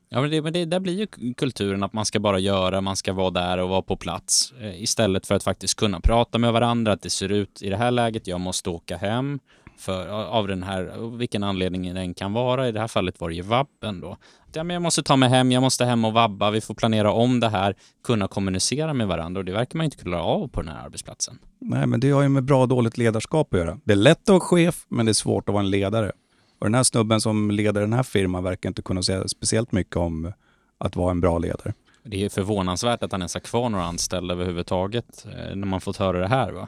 Ja, 0.09 0.21
men 0.21 0.31
det, 0.31 0.41
men 0.41 0.53
det 0.53 0.65
där 0.65 0.79
blir 0.79 0.99
ju 0.99 1.33
kulturen 1.33 1.83
att 1.83 1.93
man 1.93 2.05
ska 2.05 2.19
bara 2.19 2.39
göra, 2.39 2.81
man 2.81 2.95
ska 2.95 3.13
vara 3.13 3.29
där 3.29 3.57
och 3.57 3.69
vara 3.69 3.81
på 3.81 3.95
plats 3.95 4.53
eh, 4.61 4.83
istället 4.83 5.27
för 5.27 5.35
att 5.35 5.43
faktiskt 5.43 5.75
kunna 5.75 5.99
prata 5.99 6.37
med 6.37 6.53
varandra. 6.53 6.91
Att 6.91 7.01
det 7.01 7.09
ser 7.09 7.31
ut 7.31 7.61
i 7.61 7.69
det 7.69 7.77
här 7.77 7.91
läget, 7.91 8.27
jag 8.27 8.39
måste 8.39 8.69
åka 8.69 8.97
hem 8.97 9.39
för, 9.79 10.07
av 10.07 10.47
den 10.47 10.63
här, 10.63 11.17
vilken 11.17 11.43
anledning 11.43 11.93
den 11.93 12.13
kan 12.13 12.33
vara. 12.33 12.67
I 12.67 12.71
det 12.71 12.79
här 12.79 12.87
fallet 12.87 13.21
var 13.21 13.29
det 13.29 13.35
ju 13.35 13.41
vabben 13.41 14.01
då. 14.01 14.17
Ja, 14.53 14.63
men 14.63 14.73
jag 14.73 14.81
måste 14.81 15.03
ta 15.03 15.15
mig 15.15 15.29
hem, 15.29 15.51
jag 15.51 15.61
måste 15.61 15.85
hem 15.85 16.05
och 16.05 16.13
vabba, 16.13 16.51
vi 16.51 16.61
får 16.61 16.73
planera 16.73 17.11
om 17.11 17.39
det 17.39 17.49
här, 17.49 17.75
kunna 18.03 18.27
kommunicera 18.27 18.93
med 18.93 19.07
varandra 19.07 19.39
och 19.39 19.45
det 19.45 19.51
verkar 19.51 19.77
man 19.77 19.85
inte 19.85 19.97
klara 19.97 20.23
av 20.23 20.47
på 20.47 20.61
den 20.61 20.71
här 20.71 20.85
arbetsplatsen. 20.85 21.39
Nej, 21.59 21.87
men 21.87 21.99
det 21.99 22.11
har 22.11 22.21
ju 22.21 22.29
med 22.29 22.43
bra 22.43 22.61
och 22.61 22.67
dåligt 22.67 22.97
ledarskap 22.97 23.53
att 23.53 23.59
göra. 23.59 23.79
Det 23.83 23.91
är 23.93 23.97
lätt 23.97 24.21
att 24.21 24.29
vara 24.29 24.39
chef, 24.39 24.85
men 24.89 25.05
det 25.05 25.11
är 25.11 25.13
svårt 25.13 25.49
att 25.49 25.53
vara 25.53 25.63
en 25.63 25.69
ledare. 25.69 26.11
Och 26.59 26.65
den 26.65 26.75
här 26.75 26.83
snubben 26.83 27.21
som 27.21 27.51
leder 27.51 27.81
den 27.81 27.93
här 27.93 28.03
firman 28.03 28.43
verkar 28.43 28.69
inte 28.69 28.81
kunna 28.81 29.03
säga 29.03 29.27
speciellt 29.27 29.71
mycket 29.71 29.95
om 29.95 30.33
att 30.77 30.95
vara 30.95 31.11
en 31.11 31.21
bra 31.21 31.37
ledare. 31.37 31.73
Det 32.03 32.25
är 32.25 32.29
förvånansvärt 32.29 33.03
att 33.03 33.11
han 33.11 33.21
ens 33.21 33.33
har 33.33 33.41
kvar 33.41 33.69
några 33.69 33.85
anställda 33.85 34.33
överhuvudtaget 34.33 35.25
eh, 35.25 35.55
när 35.55 35.67
man 35.67 35.81
fått 35.81 35.97
höra 35.97 36.19
det 36.19 36.27
här 36.27 36.51
va. 36.51 36.67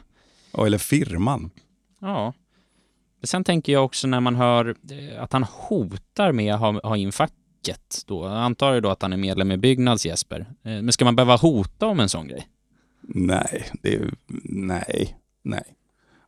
Ja, 0.53 0.65
eller 0.65 0.77
firman. 0.77 1.51
Ja. 1.99 2.33
Men 3.21 3.27
Sen 3.27 3.43
tänker 3.43 3.73
jag 3.73 3.85
också 3.85 4.07
när 4.07 4.19
man 4.19 4.35
hör 4.35 4.75
eh, 4.91 5.23
att 5.23 5.33
han 5.33 5.43
hotar 5.43 6.31
med 6.31 6.53
att 6.53 6.59
ha, 6.59 6.79
ha 6.83 6.97
in 6.97 7.11
facket 7.11 8.03
då. 8.05 8.25
Jag 8.25 8.33
antar 8.37 8.73
ju 8.73 8.81
då 8.81 8.89
att 8.89 9.01
han 9.01 9.13
är 9.13 9.17
medlem 9.17 9.51
i 9.51 9.57
Byggnads 9.57 10.05
Jesper. 10.05 10.39
Eh, 10.39 10.45
men 10.63 10.91
ska 10.91 11.05
man 11.05 11.15
behöva 11.15 11.35
hota 11.35 11.87
om 11.87 11.99
en 11.99 12.09
sån 12.09 12.27
grej? 12.27 12.47
Nej, 13.01 13.65
det 13.81 13.95
är, 13.95 14.13
nej, 14.43 15.17
nej. 15.43 15.63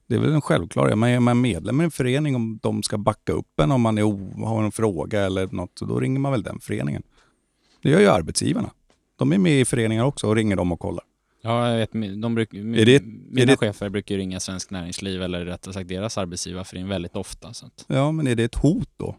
Det 0.08 0.16
är 0.16 0.20
väl 0.20 0.34
en 0.34 0.42
självklar. 0.42 0.96
Man 0.96 1.10
är 1.10 1.20
man 1.20 1.42
medlem 1.42 1.82
i 1.82 1.84
en 1.84 1.92
förening 1.92 2.36
om 2.36 2.60
de 2.62 2.84
ska 2.84 2.98
backa 2.98 3.32
upp 3.34 3.60
en 3.60 3.72
om 3.72 3.82
man 3.82 3.98
är, 3.98 4.04
o- 4.04 4.46
har 4.46 4.64
en 4.64 4.72
fråga 4.72 5.22
eller 5.22 5.48
något, 5.48 5.80
så 5.80 5.86
då 5.86 6.00
ringer 6.00 6.20
man 6.20 6.32
väl 6.32 6.44
den 6.44 6.60
föreningen. 6.60 7.04
Det 7.82 7.90
gör 7.90 8.00
ju 8.00 8.08
arbetsgivarna. 8.08 8.70
De 9.16 9.34
är 9.34 9.38
med 9.38 9.62
i 9.62 9.66
föreningar 9.66 10.04
också 10.04 10.28
och 10.28 10.36
ringer 10.36 10.56
dem 10.56 10.72
och 10.72 10.80
kollar. 10.80 11.04
Ja, 11.46 11.70
jag 11.72 11.78
vet. 11.78 12.22
De 12.22 12.36
bruk, 12.36 12.54
Är 12.54 12.86
det- 12.86 13.04
mina 13.04 13.42
är 13.42 13.46
det- 13.46 13.58
chefer 13.58 13.90
brukar 13.90 14.16
ju 14.16 14.22
ringa 14.22 14.40
Svensk 14.40 14.70
Näringsliv 14.72 15.22
eller 15.24 15.46
rättare 15.46 15.74
sagt 15.74 15.88
deras 15.88 16.18
arbetsgivarförening 16.18 16.90
väldigt 16.90 17.16
ofta. 17.16 17.54
Så 17.54 17.66
att, 17.66 17.86
Ja, 17.88 18.12
men 18.12 18.28
är 18.28 18.36
det 18.36 18.44
ett 18.44 18.56
hot 18.56 18.90
då? 18.98 19.16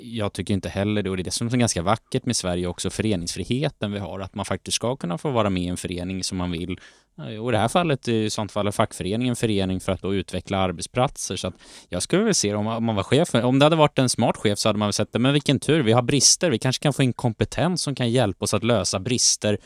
Jag 0.00 0.32
tycker 0.32 0.54
inte 0.54 0.68
heller 0.68 1.02
det. 1.02 1.10
Och 1.10 1.16
det 1.16 1.22
är 1.22 1.24
det 1.24 1.30
som 1.30 1.46
är 1.46 1.56
ganska 1.56 1.82
vackert 1.82 2.26
med 2.26 2.36
Sverige 2.36 2.66
också, 2.66 2.90
föreningsfriheten 2.90 3.92
vi 3.92 3.98
har. 3.98 4.20
Att 4.20 4.34
man 4.34 4.44
faktiskt 4.44 4.74
ska 4.74 4.96
kunna 4.96 5.18
få 5.18 5.30
vara 5.30 5.50
med 5.50 5.62
i 5.62 5.66
en 5.66 5.76
förening 5.76 6.24
som 6.24 6.38
man 6.38 6.50
vill. 6.50 6.78
Eh, 7.18 7.42
och 7.42 7.50
i 7.50 7.52
det 7.52 7.58
här 7.58 7.68
fallet, 7.68 8.08
i 8.08 8.30
sånt 8.30 8.52
fall, 8.52 8.66
är 8.66 8.70
fackföreningen 8.70 9.36
förening 9.36 9.80
för 9.80 9.92
att 9.92 10.02
då 10.02 10.14
utveckla 10.14 10.58
arbetsplatser. 10.58 11.36
Så 11.36 11.48
att 11.48 11.54
jag 11.88 12.02
skulle 12.02 12.24
väl 12.24 12.34
se 12.34 12.50
det 12.50 12.56
om 12.56 12.84
man 12.84 12.94
var 12.94 13.02
chef. 13.02 13.34
Om 13.34 13.58
det 13.58 13.66
hade 13.66 13.76
varit 13.76 13.98
en 13.98 14.08
smart 14.08 14.36
chef 14.36 14.58
så 14.58 14.68
hade 14.68 14.78
man 14.78 14.86
väl 14.86 14.92
sett 14.92 15.12
det. 15.12 15.18
Men 15.18 15.32
vilken 15.32 15.60
tur, 15.60 15.82
vi 15.82 15.92
har 15.92 16.02
brister. 16.02 16.50
Vi 16.50 16.58
kanske 16.58 16.82
kan 16.82 16.92
få 16.92 17.02
in 17.02 17.12
kompetens 17.12 17.82
som 17.82 17.94
kan 17.94 18.10
hjälpa 18.10 18.44
oss 18.44 18.54
att 18.54 18.64
lösa 18.64 19.00
brister 19.00 19.58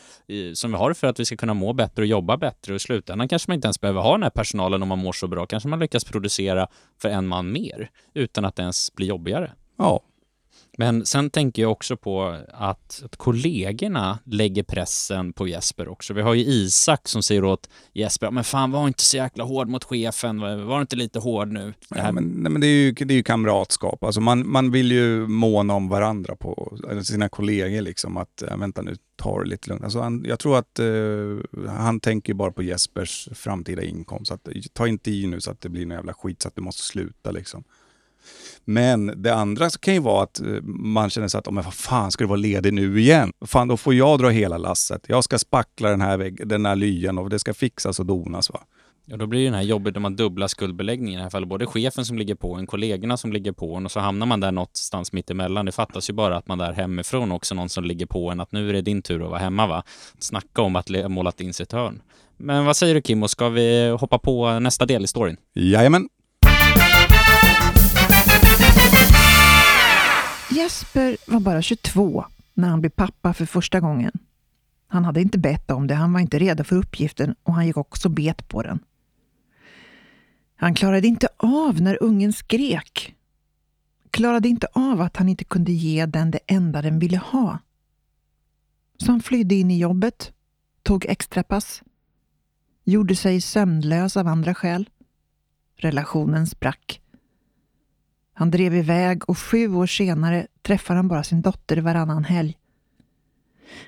som 0.55 0.71
vi 0.71 0.77
har 0.77 0.95
för 0.95 1.07
att 1.07 1.21
vi 1.21 1.25
ska 1.25 1.37
kunna 1.37 1.55
må 1.55 1.73
bättre 1.73 2.03
och 2.03 2.07
jobba 2.07 2.37
bättre. 2.37 2.73
Och 2.73 2.77
i 2.77 2.79
slutändan 2.79 3.29
kanske 3.29 3.51
man 3.51 3.55
inte 3.55 3.67
ens 3.67 3.81
behöver 3.81 4.01
ha 4.01 4.13
den 4.13 4.23
här 4.23 4.31
personalen 4.31 4.83
om 4.83 4.89
man 4.89 4.99
mår 4.99 5.13
så 5.13 5.29
bra. 5.29 5.47
Kanske 5.47 5.69
man 5.69 5.79
lyckas 5.79 6.05
producera 6.05 6.67
för 7.03 7.09
en 7.09 7.27
man 7.27 7.53
mer 7.53 7.91
utan 8.15 8.45
att 8.45 8.57
det 8.57 8.63
ens 8.63 8.95
blir 8.95 9.07
jobbigare. 9.07 9.53
Ja, 9.79 10.01
Men 10.79 11.07
sen 11.07 11.31
tänker 11.31 11.63
jag 11.63 11.73
också 11.73 11.97
på 11.97 12.37
att, 12.53 13.03
att 13.05 13.17
kollegorna 13.17 14.19
lägger 14.25 14.63
pressen 14.63 15.33
på 15.33 15.49
Jesper 15.49 15.89
också. 15.89 16.15
Vi 16.15 16.23
har 16.23 16.35
ju 16.35 16.45
Isak 16.45 17.09
som 17.09 17.23
säger 17.23 17.45
åt 17.45 17.69
Jesper, 17.93 18.27
"Ja, 18.27 18.31
men 18.31 18.45
fan 18.45 18.71
var 18.71 18.87
inte 18.87 19.03
så 19.03 19.17
jäkla 19.17 19.45
hård 19.45 19.69
mot 19.69 19.85
chefen, 19.85 20.41
var 20.67 20.81
inte 20.81 20.97
lite 20.97 21.19
hård 21.19 21.49
nu? 21.53 21.75
Ja, 21.95 22.13
men, 22.13 22.25
nej, 22.25 22.53
men 22.53 22.61
det, 22.61 22.67
är 22.67 22.85
ju, 22.85 22.93
det 22.93 23.15
är 23.15 23.17
ju 23.17 23.23
kamratskap. 23.23 24.05
Alltså 24.05 24.21
man, 24.21 24.49
man 24.49 24.71
vill 24.71 24.93
ju 24.93 25.27
måna 25.27 25.75
om 25.75 25.89
varandra, 25.89 26.37
på 26.37 26.79
sina 27.03 27.29
kollegor. 27.29 27.81
Liksom, 27.81 28.17
att 28.17 28.43
vänta 28.59 28.83
nu, 28.83 28.97
ta 29.17 29.43
det 29.43 29.49
lite 29.49 29.69
lugnt. 29.69 29.85
Alltså 29.85 30.01
han, 30.01 30.25
jag 30.25 30.39
tror 30.39 30.59
att 30.59 30.79
eh, 30.79 31.69
han 31.69 32.01
tänker 32.01 32.35
bara 32.35 32.53
på 32.53 32.63
Jespers 32.63 33.29
framtida 33.35 33.83
inkomst. 33.83 34.29
Så 34.29 34.35
att, 34.35 34.49
ta 34.73 34.87
inte 34.89 35.11
i 35.11 35.27
nu 35.27 35.41
så 35.41 35.51
att 35.51 35.61
det 35.61 35.69
blir 35.69 35.83
en 35.83 35.91
jävla 35.91 36.15
skit 36.15 36.43
så 36.43 36.49
att 36.49 36.57
du 36.57 36.63
måste 36.63 36.83
sluta. 36.83 37.31
Liksom. 37.31 37.65
Men 38.65 39.23
det 39.23 39.35
andra 39.35 39.71
kan 39.71 39.95
ju 39.95 40.01
vara 40.01 40.23
att 40.23 40.41
eh, 40.41 40.63
man 40.65 41.11
känner 41.11 41.29
så 41.29 41.39
att, 41.39 41.49
oh, 41.49 41.53
men 41.53 41.65
vad 41.65 41.75
fan 41.75 42.11
ska 42.11 42.25
du 42.25 42.29
vara 42.29 42.37
ledig 42.37 42.73
nu 42.73 43.01
igen? 43.01 43.33
Fan, 43.47 43.69
då 43.69 43.77
får 43.77 43.95
jag 43.95 44.19
dra 44.19 44.29
hela 44.29 44.59
lasset. 44.59 45.05
Jag 45.09 45.25
ska 45.25 45.39
spackla 45.39 45.91
den 45.91 46.01
här, 46.01 46.17
vägg, 46.17 46.49
den 46.49 46.67
här 46.67 46.77
lyan 46.77 47.19
och 47.19 47.31
det 47.31 47.39
ska 47.39 47.55
fixas 47.55 48.01
och 48.01 48.07
donas. 48.07 48.51
Va? 48.51 48.61
Ja, 49.11 49.17
då 49.17 49.27
blir 49.27 49.41
det 49.41 49.47
den 49.47 49.55
här 49.55 49.63
jobbet 49.63 49.95
där 49.95 50.01
man 50.01 50.17
dubblar 50.17 50.47
skuldbeläggningen 50.47 51.15
i 51.15 51.17
det 51.17 51.23
här 51.23 51.31
fallet. 51.31 51.49
Både 51.49 51.67
chefen 51.67 52.05
som 52.05 52.19
ligger 52.19 52.35
på 52.35 52.55
en, 52.55 52.67
kollegorna 52.67 53.17
som 53.17 53.33
ligger 53.33 53.53
på 53.53 53.75
en 53.75 53.85
och 53.85 53.93
så 53.93 54.01
hamnar 54.01 54.27
man 54.27 54.41
där 54.41 54.53
någonstans 54.53 55.13
mitt 55.13 55.31
emellan. 55.31 55.67
Det 55.67 55.73
fattas 55.73 56.11
ju 56.11 56.15
bara 56.15 56.37
att 56.37 56.49
man 56.49 56.59
där 56.59 56.73
hemifrån 56.73 57.33
också 57.33 57.55
någon 57.55 57.69
som 57.69 57.85
ligger 57.85 58.07
på 58.07 58.31
en 58.31 58.41
att 58.41 58.53
nu 58.53 58.69
är 58.69 58.73
det 58.73 58.83
din 58.83 59.03
tur 59.03 59.23
att 59.23 59.31
vara 59.31 59.39
hemma 59.39 59.67
va. 59.67 59.83
Snacka 60.19 60.63
om 60.63 60.77
att 60.77 60.91
målat 61.09 61.41
in 61.41 61.55
sitt 61.55 61.73
hörn. 61.73 62.03
Men 62.37 62.65
vad 62.65 62.77
säger 62.77 62.95
du 62.95 63.03
Kim, 63.03 63.23
och 63.23 63.31
ska 63.31 63.49
vi 63.49 63.89
hoppa 64.01 64.19
på 64.19 64.59
nästa 64.61 64.87
del 64.87 65.05
i 65.05 65.07
storyn? 65.07 65.37
Jajamän. 65.55 66.09
Jesper 70.59 71.17
var 71.27 71.41
bara 71.41 71.63
22 71.63 72.25
när 72.55 72.69
han 72.69 72.81
blev 72.81 72.91
pappa 72.91 73.35
för 73.35 73.47
första 73.47 73.81
gången. 73.81 74.13
Han 74.87 75.05
hade 75.05 75.21
inte 75.21 75.39
bett 75.39 75.71
om 75.71 75.87
det, 75.87 75.95
han 75.95 76.13
var 76.13 76.21
inte 76.21 76.39
redo 76.39 76.65
för 76.65 76.77
uppgiften 76.77 77.35
och 77.43 77.55
han 77.55 77.67
gick 77.67 77.77
också 77.77 78.09
bet 78.09 78.49
på 78.49 78.63
den. 78.63 78.79
Han 80.57 80.75
klarade 80.75 81.07
inte 81.07 81.29
av 81.37 81.81
när 81.81 82.03
ungen 82.03 82.33
skrek. 82.33 83.15
Klarade 84.11 84.49
inte 84.49 84.67
av 84.73 85.01
att 85.01 85.17
han 85.17 85.29
inte 85.29 85.45
kunde 85.45 85.73
ge 85.73 86.07
den 86.07 86.31
det 86.31 86.41
enda 86.47 86.83
den 86.83 86.99
ville 86.99 87.19
ha. 87.19 87.59
Så 88.97 89.11
han 89.13 89.23
flydde 89.23 89.55
in 89.55 89.71
i 89.71 89.79
jobbet, 89.79 90.33
tog 90.83 91.07
extrapass, 91.07 91.83
gjorde 92.85 93.17
sig 93.17 93.41
sömnlös 93.41 94.17
av 94.17 94.29
andra 94.29 94.55
skäl. 94.55 94.89
Relationen 95.77 96.47
sprack. 96.47 97.01
Han 98.39 98.51
drev 98.51 98.75
iväg 98.75 99.29
och 99.29 99.39
sju 99.39 99.75
år 99.75 99.87
senare 99.87 100.47
träffar 100.63 100.95
han 100.95 101.09
bara 101.09 101.25
sin 101.25 101.43
dotter 101.43 101.77
varannan 101.77 102.25
helg. 102.25 102.59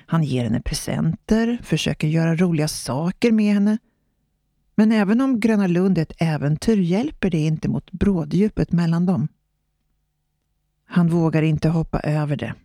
Han 0.05 0.23
ger 0.23 0.43
henne 0.43 0.61
presenter, 0.61 1.59
försöker 1.63 2.07
göra 2.07 2.35
roliga 2.35 2.67
saker 2.67 3.31
med 3.31 3.53
henne. 3.53 3.77
Men 4.75 4.91
även 4.91 5.21
om 5.21 5.39
Gröna 5.39 5.67
Lund 5.67 5.97
är 5.97 6.01
ett 6.01 6.21
äventyr 6.21 6.77
hjälper 6.77 7.29
det 7.29 7.37
inte 7.37 7.69
mot 7.69 7.91
bråddjupet 7.91 8.71
mellan 8.71 9.05
dem. 9.05 9.27
Han 10.85 11.09
vågar 11.09 11.41
inte 11.41 11.69
hoppa 11.69 11.99
över 11.99 12.35
det. 12.35 12.55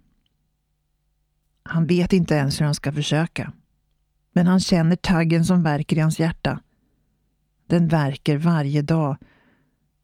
Han 1.62 1.86
vet 1.86 2.12
inte 2.12 2.34
ens 2.34 2.60
hur 2.60 2.64
han 2.64 2.74
ska 2.74 2.92
försöka. 2.92 3.52
Men 4.32 4.46
han 4.46 4.60
känner 4.60 4.96
taggen 4.96 5.44
som 5.44 5.62
värker 5.62 5.96
i 5.96 6.00
hans 6.00 6.20
hjärta. 6.20 6.60
Den 7.66 7.88
värker 7.88 8.36
varje 8.36 8.82
dag 8.82 9.16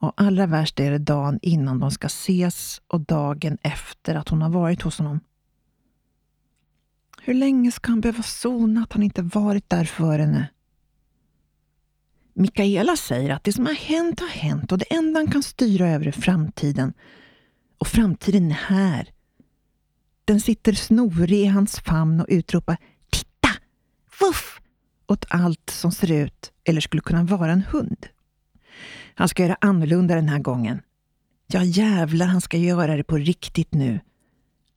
och 0.03 0.13
allra 0.17 0.47
värst 0.47 0.81
är 0.81 0.91
det 0.91 0.99
dagen 0.99 1.39
innan 1.43 1.79
de 1.79 1.91
ska 1.91 2.07
ses 2.07 2.83
och 2.87 3.01
dagen 3.01 3.59
efter 3.63 4.15
att 4.15 4.29
hon 4.29 4.43
har 4.43 4.51
varit 4.51 4.83
hos 4.83 4.99
honom. 4.99 5.21
Hur 7.23 7.35
länge 7.35 7.73
ska 7.73 7.91
han 7.91 8.01
behöva 8.01 8.23
sona 8.23 8.83
att 8.83 8.93
han 8.93 9.03
inte 9.03 9.23
varit 9.23 9.71
där 9.71 9.85
för 9.85 10.19
henne? 10.19 10.49
Mikaela 12.35 12.97
säger 12.97 13.31
att 13.31 13.45
det 13.45 13.53
som 13.53 13.67
har 13.67 13.75
hänt 13.75 14.21
har 14.21 14.29
hänt 14.29 14.73
och 14.73 14.79
det 14.79 14.95
enda 14.95 15.21
han 15.21 15.31
kan 15.31 15.43
styra 15.43 15.89
över 15.89 16.07
är 16.07 16.13
framtiden. 16.13 16.93
Och 17.79 17.87
framtiden 17.87 18.51
är 18.51 18.55
här. 18.55 19.09
Den 20.25 20.41
sitter 20.41 20.73
snorig 20.73 21.39
i 21.39 21.47
hans 21.47 21.81
famn 21.81 22.21
och 22.21 22.27
utropar 22.29 22.77
Titta! 23.11 23.49
Vuff! 24.21 24.61
åt 25.07 25.25
allt 25.29 25.71
som 25.71 25.93
ser 25.93 26.13
ut 26.13 26.53
eller 26.65 26.81
skulle 26.81 27.03
kunna 27.03 27.25
vara 27.25 27.53
en 27.53 27.63
hund. 27.63 28.07
Han 29.15 29.29
ska 29.29 29.43
göra 29.43 29.57
annorlunda 29.61 30.15
den 30.15 30.29
här 30.29 30.39
gången. 30.39 30.81
Ja, 31.47 31.63
jävlar, 31.65 32.27
han 32.27 32.41
ska 32.41 32.57
göra 32.57 32.97
det 32.97 33.05
på 33.05 33.17
riktigt 33.17 33.75
nu. 33.75 34.01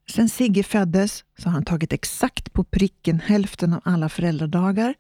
Sen 0.10 0.30
Sigge 0.30 0.64
föddes 0.64 1.24
så 1.38 1.50
har 1.50 1.54
han 1.54 1.66
tagit 1.66 1.94
exakt 1.94 2.54
på 2.54 2.64
pricken 2.64 3.20
hälften 3.20 3.74
av 3.74 3.82
alla 3.84 4.10
föräldradagar 4.10 4.94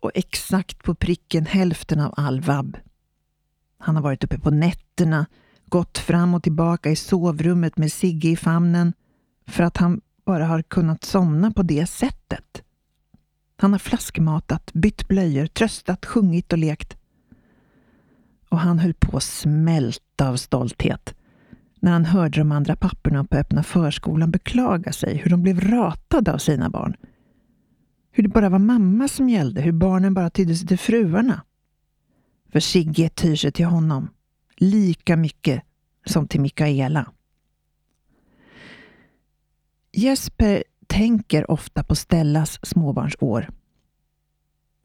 och 0.00 0.10
exakt 0.14 0.82
på 0.82 0.94
pricken 0.94 1.46
hälften 1.46 2.00
av 2.00 2.14
all 2.16 2.40
vab. 2.40 2.76
Han 3.78 3.96
har 3.96 4.02
varit 4.02 4.24
uppe 4.24 4.38
på 4.38 4.50
nätterna, 4.50 5.26
gått 5.66 5.98
fram 5.98 6.34
och 6.34 6.42
tillbaka 6.42 6.90
i 6.90 6.96
sovrummet 6.96 7.76
med 7.76 7.92
Sigge 7.92 8.28
i 8.28 8.36
famnen 8.36 8.92
för 9.46 9.64
att 9.64 9.76
han 9.76 10.00
bara 10.26 10.46
har 10.46 10.62
kunnat 10.62 11.04
somna 11.04 11.50
på 11.50 11.62
det 11.62 11.86
sättet. 11.86 12.62
Han 13.56 13.72
har 13.72 13.78
flaskmatat, 13.78 14.72
bytt 14.72 15.08
blöjor, 15.08 15.46
tröstat, 15.46 16.06
sjungit 16.06 16.52
och 16.52 16.58
lekt 16.58 16.96
och 18.52 18.58
han 18.58 18.78
höll 18.78 18.94
på 18.94 19.16
att 19.16 19.22
smälta 19.22 20.28
av 20.28 20.36
stolthet 20.36 21.14
när 21.80 21.92
han 21.92 22.04
hörde 22.04 22.40
de 22.40 22.52
andra 22.52 22.76
papporna 22.76 23.24
på 23.24 23.36
öppna 23.36 23.62
förskolan 23.62 24.30
beklaga 24.30 24.92
sig 24.92 25.16
hur 25.16 25.30
de 25.30 25.42
blev 25.42 25.60
ratade 25.60 26.32
av 26.32 26.38
sina 26.38 26.70
barn. 26.70 26.96
Hur 28.10 28.22
det 28.22 28.28
bara 28.28 28.48
var 28.48 28.58
mamma 28.58 29.08
som 29.08 29.28
gällde, 29.28 29.60
hur 29.60 29.72
barnen 29.72 30.14
bara 30.14 30.30
tydde 30.30 30.56
sig 30.56 30.68
till 30.68 30.78
fruarna. 30.78 31.44
För 32.52 32.60
Sigge 32.60 33.08
tyr 33.08 33.36
sig 33.36 33.52
till 33.52 33.66
honom 33.66 34.08
lika 34.56 35.16
mycket 35.16 35.62
som 36.06 36.28
till 36.28 36.40
Mikaela. 36.40 37.12
Jesper 39.92 40.64
tänker 40.86 41.50
ofta 41.50 41.84
på 41.84 41.94
Stellas 41.94 42.66
småbarnsår. 42.66 43.50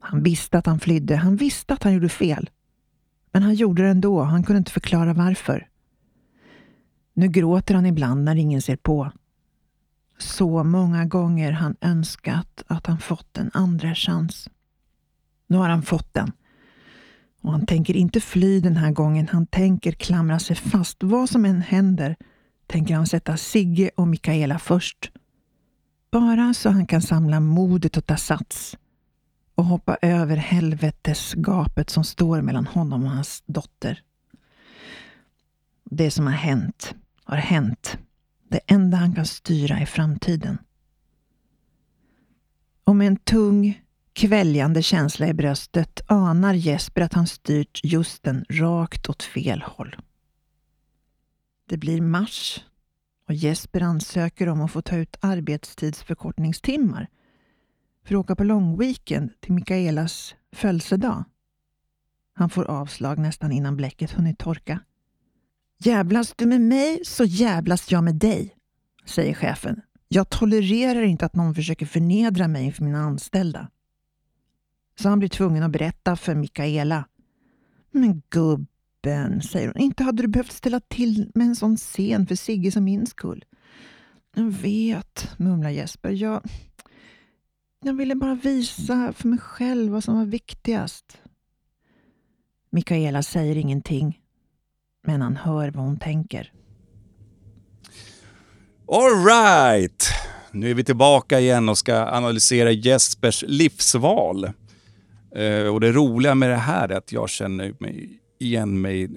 Han 0.00 0.22
visste 0.22 0.58
att 0.58 0.66
han 0.66 0.80
flydde, 0.80 1.16
han 1.16 1.36
visste 1.36 1.74
att 1.74 1.82
han 1.82 1.92
gjorde 1.92 2.08
fel. 2.08 2.50
Men 3.32 3.42
han 3.42 3.54
gjorde 3.54 3.82
det 3.82 3.88
ändå, 3.88 4.22
han 4.22 4.42
kunde 4.42 4.58
inte 4.58 4.72
förklara 4.72 5.12
varför. 5.12 5.68
Nu 7.14 7.28
gråter 7.28 7.74
han 7.74 7.86
ibland 7.86 8.24
när 8.24 8.36
ingen 8.36 8.62
ser 8.62 8.76
på. 8.76 9.12
Så 10.18 10.64
många 10.64 11.04
gånger 11.04 11.52
han 11.52 11.76
önskat 11.80 12.62
att 12.66 12.86
han 12.86 12.98
fått 12.98 13.38
en 13.38 13.50
andra 13.54 13.94
chans. 13.94 14.48
Nu 15.46 15.56
har 15.56 15.68
han 15.68 15.82
fått 15.82 16.14
den. 16.14 16.32
Och 17.42 17.52
han 17.52 17.66
tänker 17.66 17.96
inte 17.96 18.20
fly 18.20 18.60
den 18.60 18.76
här 18.76 18.92
gången, 18.92 19.28
han 19.28 19.46
tänker 19.46 19.92
klamra 19.92 20.38
sig 20.38 20.56
fast. 20.56 21.02
Vad 21.02 21.30
som 21.30 21.44
än 21.44 21.60
händer 21.60 22.16
tänker 22.66 22.94
han 22.94 23.06
sätta 23.06 23.36
Sigge 23.36 23.90
och 23.96 24.08
Mikaela 24.08 24.58
först. 24.58 25.10
Bara 26.10 26.54
så 26.54 26.70
han 26.70 26.86
kan 26.86 27.02
samla 27.02 27.40
modet 27.40 27.96
och 27.96 28.06
ta 28.06 28.16
sats 28.16 28.76
och 29.58 29.64
hoppa 29.64 29.98
över 30.02 30.36
helvetesgapet 30.36 31.90
som 31.90 32.04
står 32.04 32.42
mellan 32.42 32.66
honom 32.66 33.04
och 33.04 33.10
hans 33.10 33.42
dotter. 33.46 34.02
Det 35.84 36.10
som 36.10 36.26
har 36.26 36.32
hänt 36.32 36.94
har 37.24 37.36
hänt. 37.36 37.98
Det 38.48 38.60
enda 38.66 38.96
han 38.96 39.14
kan 39.14 39.26
styra 39.26 39.78
är 39.78 39.86
framtiden. 39.86 40.58
Och 42.84 42.96
med 42.96 43.06
en 43.06 43.16
tung, 43.16 43.82
kväljande 44.12 44.82
känsla 44.82 45.28
i 45.28 45.34
bröstet 45.34 46.00
anar 46.06 46.54
Jesper 46.54 47.00
att 47.00 47.14
han 47.14 47.26
styrt 47.26 47.80
just 47.84 48.22
den 48.22 48.44
rakt 48.48 49.08
åt 49.08 49.22
fel 49.22 49.62
håll. 49.62 49.96
Det 51.68 51.76
blir 51.76 52.00
mars 52.00 52.64
och 53.28 53.34
Jesper 53.34 53.80
ansöker 53.80 54.48
om 54.48 54.60
att 54.60 54.72
få 54.72 54.82
ta 54.82 54.96
ut 54.96 55.16
arbetstidsförkortningstimmar 55.20 57.08
för 58.08 58.14
att 58.14 58.20
åka 58.20 58.36
på 58.36 58.44
långweekend 58.44 59.40
till 59.40 59.52
Mikaelas 59.52 60.34
födelsedag. 60.52 61.24
Han 62.32 62.50
får 62.50 62.64
avslag 62.64 63.18
nästan 63.18 63.52
innan 63.52 63.76
bläcket 63.76 64.10
hunnit 64.10 64.38
torka. 64.38 64.80
Jävlas 65.78 66.34
du 66.36 66.46
med 66.46 66.60
mig 66.60 67.00
så 67.04 67.24
jävlas 67.24 67.90
jag 67.90 68.04
med 68.04 68.14
dig, 68.14 68.54
säger 69.04 69.34
chefen. 69.34 69.80
Jag 70.08 70.30
tolererar 70.30 71.02
inte 71.02 71.26
att 71.26 71.34
någon 71.34 71.54
försöker 71.54 71.86
förnedra 71.86 72.48
mig 72.48 72.64
inför 72.64 72.84
mina 72.84 72.98
anställda. 72.98 73.70
Så 75.00 75.08
han 75.08 75.18
blir 75.18 75.28
tvungen 75.28 75.62
att 75.62 75.70
berätta 75.72 76.16
för 76.16 76.34
Mikaela. 76.34 77.04
Men 77.90 78.22
gubben, 78.30 79.42
säger 79.42 79.68
hon, 79.68 79.82
inte 79.82 80.04
hade 80.04 80.22
du 80.22 80.28
behövt 80.28 80.52
ställa 80.52 80.80
till 80.80 81.30
med 81.34 81.46
en 81.46 81.56
sån 81.56 81.76
scen 81.76 82.26
för 82.26 82.34
Sigge 82.34 82.72
som 82.72 82.84
min 82.84 83.06
skull. 83.06 83.44
Jag 84.34 84.50
vet, 84.50 85.30
mumlar 85.36 85.70
Jesper. 85.70 86.10
Jag, 86.10 86.42
jag 87.84 87.94
ville 87.94 88.14
bara 88.14 88.34
visa 88.34 89.12
för 89.16 89.28
mig 89.28 89.38
själv 89.38 89.92
vad 89.92 90.04
som 90.04 90.18
var 90.18 90.24
viktigast. 90.26 91.18
Mikaela 92.70 93.22
säger 93.22 93.56
ingenting, 93.56 94.20
men 95.06 95.22
han 95.22 95.36
hör 95.36 95.70
vad 95.70 95.84
hon 95.84 95.98
tänker. 95.98 96.52
All 98.92 99.24
right! 99.26 100.04
Nu 100.52 100.70
är 100.70 100.74
vi 100.74 100.84
tillbaka 100.84 101.40
igen 101.40 101.68
och 101.68 101.78
ska 101.78 101.94
analysera 102.06 102.70
Jespers 102.70 103.44
livsval. 103.46 104.44
Eh, 105.34 105.66
och 105.74 105.80
det 105.80 105.92
roliga 105.92 106.34
med 106.34 106.50
det 106.50 106.56
här 106.56 106.88
är 106.88 106.96
att 106.96 107.12
jag 107.12 107.28
känner 107.30 107.74
mig 107.80 108.20
igen 108.40 108.80
mig 108.80 109.10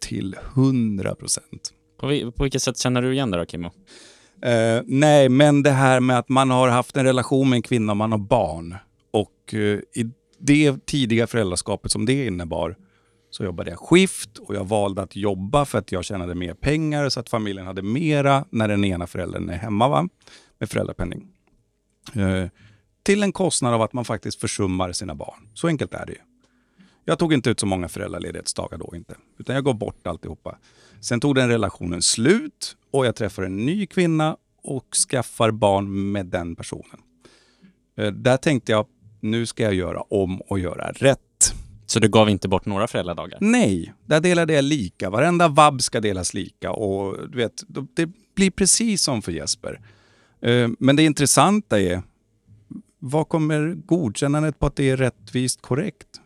till 0.00 0.36
100 0.54 1.14
procent. 1.14 1.72
På, 2.00 2.06
vi- 2.06 2.32
på 2.32 2.42
vilket 2.42 2.62
sätt 2.62 2.78
känner 2.78 3.02
du 3.02 3.12
igen 3.12 3.30
det 3.30 3.38
då, 3.38 3.46
Kimmo? 3.46 3.70
Uh, 4.46 4.82
nej, 4.86 5.28
men 5.28 5.62
det 5.62 5.70
här 5.70 6.00
med 6.00 6.18
att 6.18 6.28
man 6.28 6.50
har 6.50 6.68
haft 6.68 6.96
en 6.96 7.04
relation 7.04 7.48
med 7.48 7.56
en 7.56 7.62
kvinna 7.62 7.92
och 7.92 7.96
man 7.96 8.12
har 8.12 8.18
barn. 8.18 8.76
Och 9.10 9.54
uh, 9.54 9.78
i 9.94 10.10
det 10.38 10.86
tidiga 10.86 11.26
föräldraskapet 11.26 11.92
som 11.92 12.06
det 12.06 12.26
innebar 12.26 12.76
så 13.30 13.44
jobbade 13.44 13.70
jag 13.70 13.78
skift 13.78 14.38
och 14.38 14.54
jag 14.54 14.64
valde 14.64 15.02
att 15.02 15.16
jobba 15.16 15.64
för 15.64 15.78
att 15.78 15.92
jag 15.92 16.04
tjänade 16.04 16.34
mer 16.34 16.54
pengar 16.54 17.08
så 17.08 17.20
att 17.20 17.28
familjen 17.28 17.66
hade 17.66 17.82
mera 17.82 18.44
när 18.50 18.68
den 18.68 18.84
ena 18.84 19.06
föräldern 19.06 19.48
är 19.48 19.56
hemma 19.56 19.88
va? 19.88 20.08
med 20.58 20.70
föräldrapenning. 20.70 21.28
Uh, 22.16 22.46
till 23.02 23.22
en 23.22 23.32
kostnad 23.32 23.74
av 23.74 23.82
att 23.82 23.92
man 23.92 24.04
faktiskt 24.04 24.40
försummar 24.40 24.92
sina 24.92 25.14
barn. 25.14 25.48
Så 25.54 25.68
enkelt 25.68 25.94
är 25.94 26.06
det 26.06 26.12
ju. 26.12 26.18
Jag 27.04 27.18
tog 27.18 27.32
inte 27.32 27.50
ut 27.50 27.60
så 27.60 27.66
många 27.66 27.88
föräldraledighetsdagar 27.88 28.78
då 28.78 28.92
inte, 28.96 29.14
utan 29.38 29.54
jag 29.54 29.64
gav 29.64 29.78
bort 29.78 30.06
alltihopa. 30.06 30.58
Sen 31.00 31.20
tog 31.20 31.34
den 31.34 31.48
relationen 31.48 32.02
slut 32.02 32.76
och 32.92 33.06
jag 33.06 33.16
träffar 33.16 33.42
en 33.42 33.56
ny 33.56 33.86
kvinna 33.86 34.36
och 34.62 34.94
skaffar 35.10 35.50
barn 35.50 36.12
med 36.12 36.26
den 36.26 36.56
personen. 36.56 37.00
Eh, 37.96 38.12
Där 38.12 38.36
tänkte 38.36 38.72
jag, 38.72 38.86
nu 39.20 39.46
ska 39.46 39.62
jag 39.62 39.74
göra 39.74 40.00
om 40.00 40.40
och 40.40 40.58
göra 40.58 40.92
rätt. 40.92 41.18
Så 41.86 41.98
du 42.00 42.08
gav 42.08 42.30
inte 42.30 42.48
bort 42.48 42.66
några 42.66 42.86
föräldradagar? 42.86 43.38
Nej, 43.40 43.92
där 44.06 44.20
delade 44.20 44.52
jag 44.52 44.64
lika. 44.64 45.10
Varenda 45.10 45.48
vabb 45.48 45.82
ska 45.82 46.00
delas 46.00 46.34
lika 46.34 46.72
och 46.72 47.28
du 47.30 47.36
vet, 47.38 47.62
det 47.94 48.10
blir 48.34 48.50
precis 48.50 49.02
som 49.02 49.22
för 49.22 49.32
Jesper. 49.32 49.80
Eh, 50.40 50.68
Men 50.78 50.96
det 50.96 51.02
intressanta 51.02 51.80
är, 51.80 52.02
vad 52.98 53.28
kommer 53.28 53.74
godkännandet 53.74 54.58
på 54.58 54.66
att 54.66 54.76
det 54.76 54.90
är 54.90 54.96
rättvist 54.96 55.62
korrekt? 55.62 56.20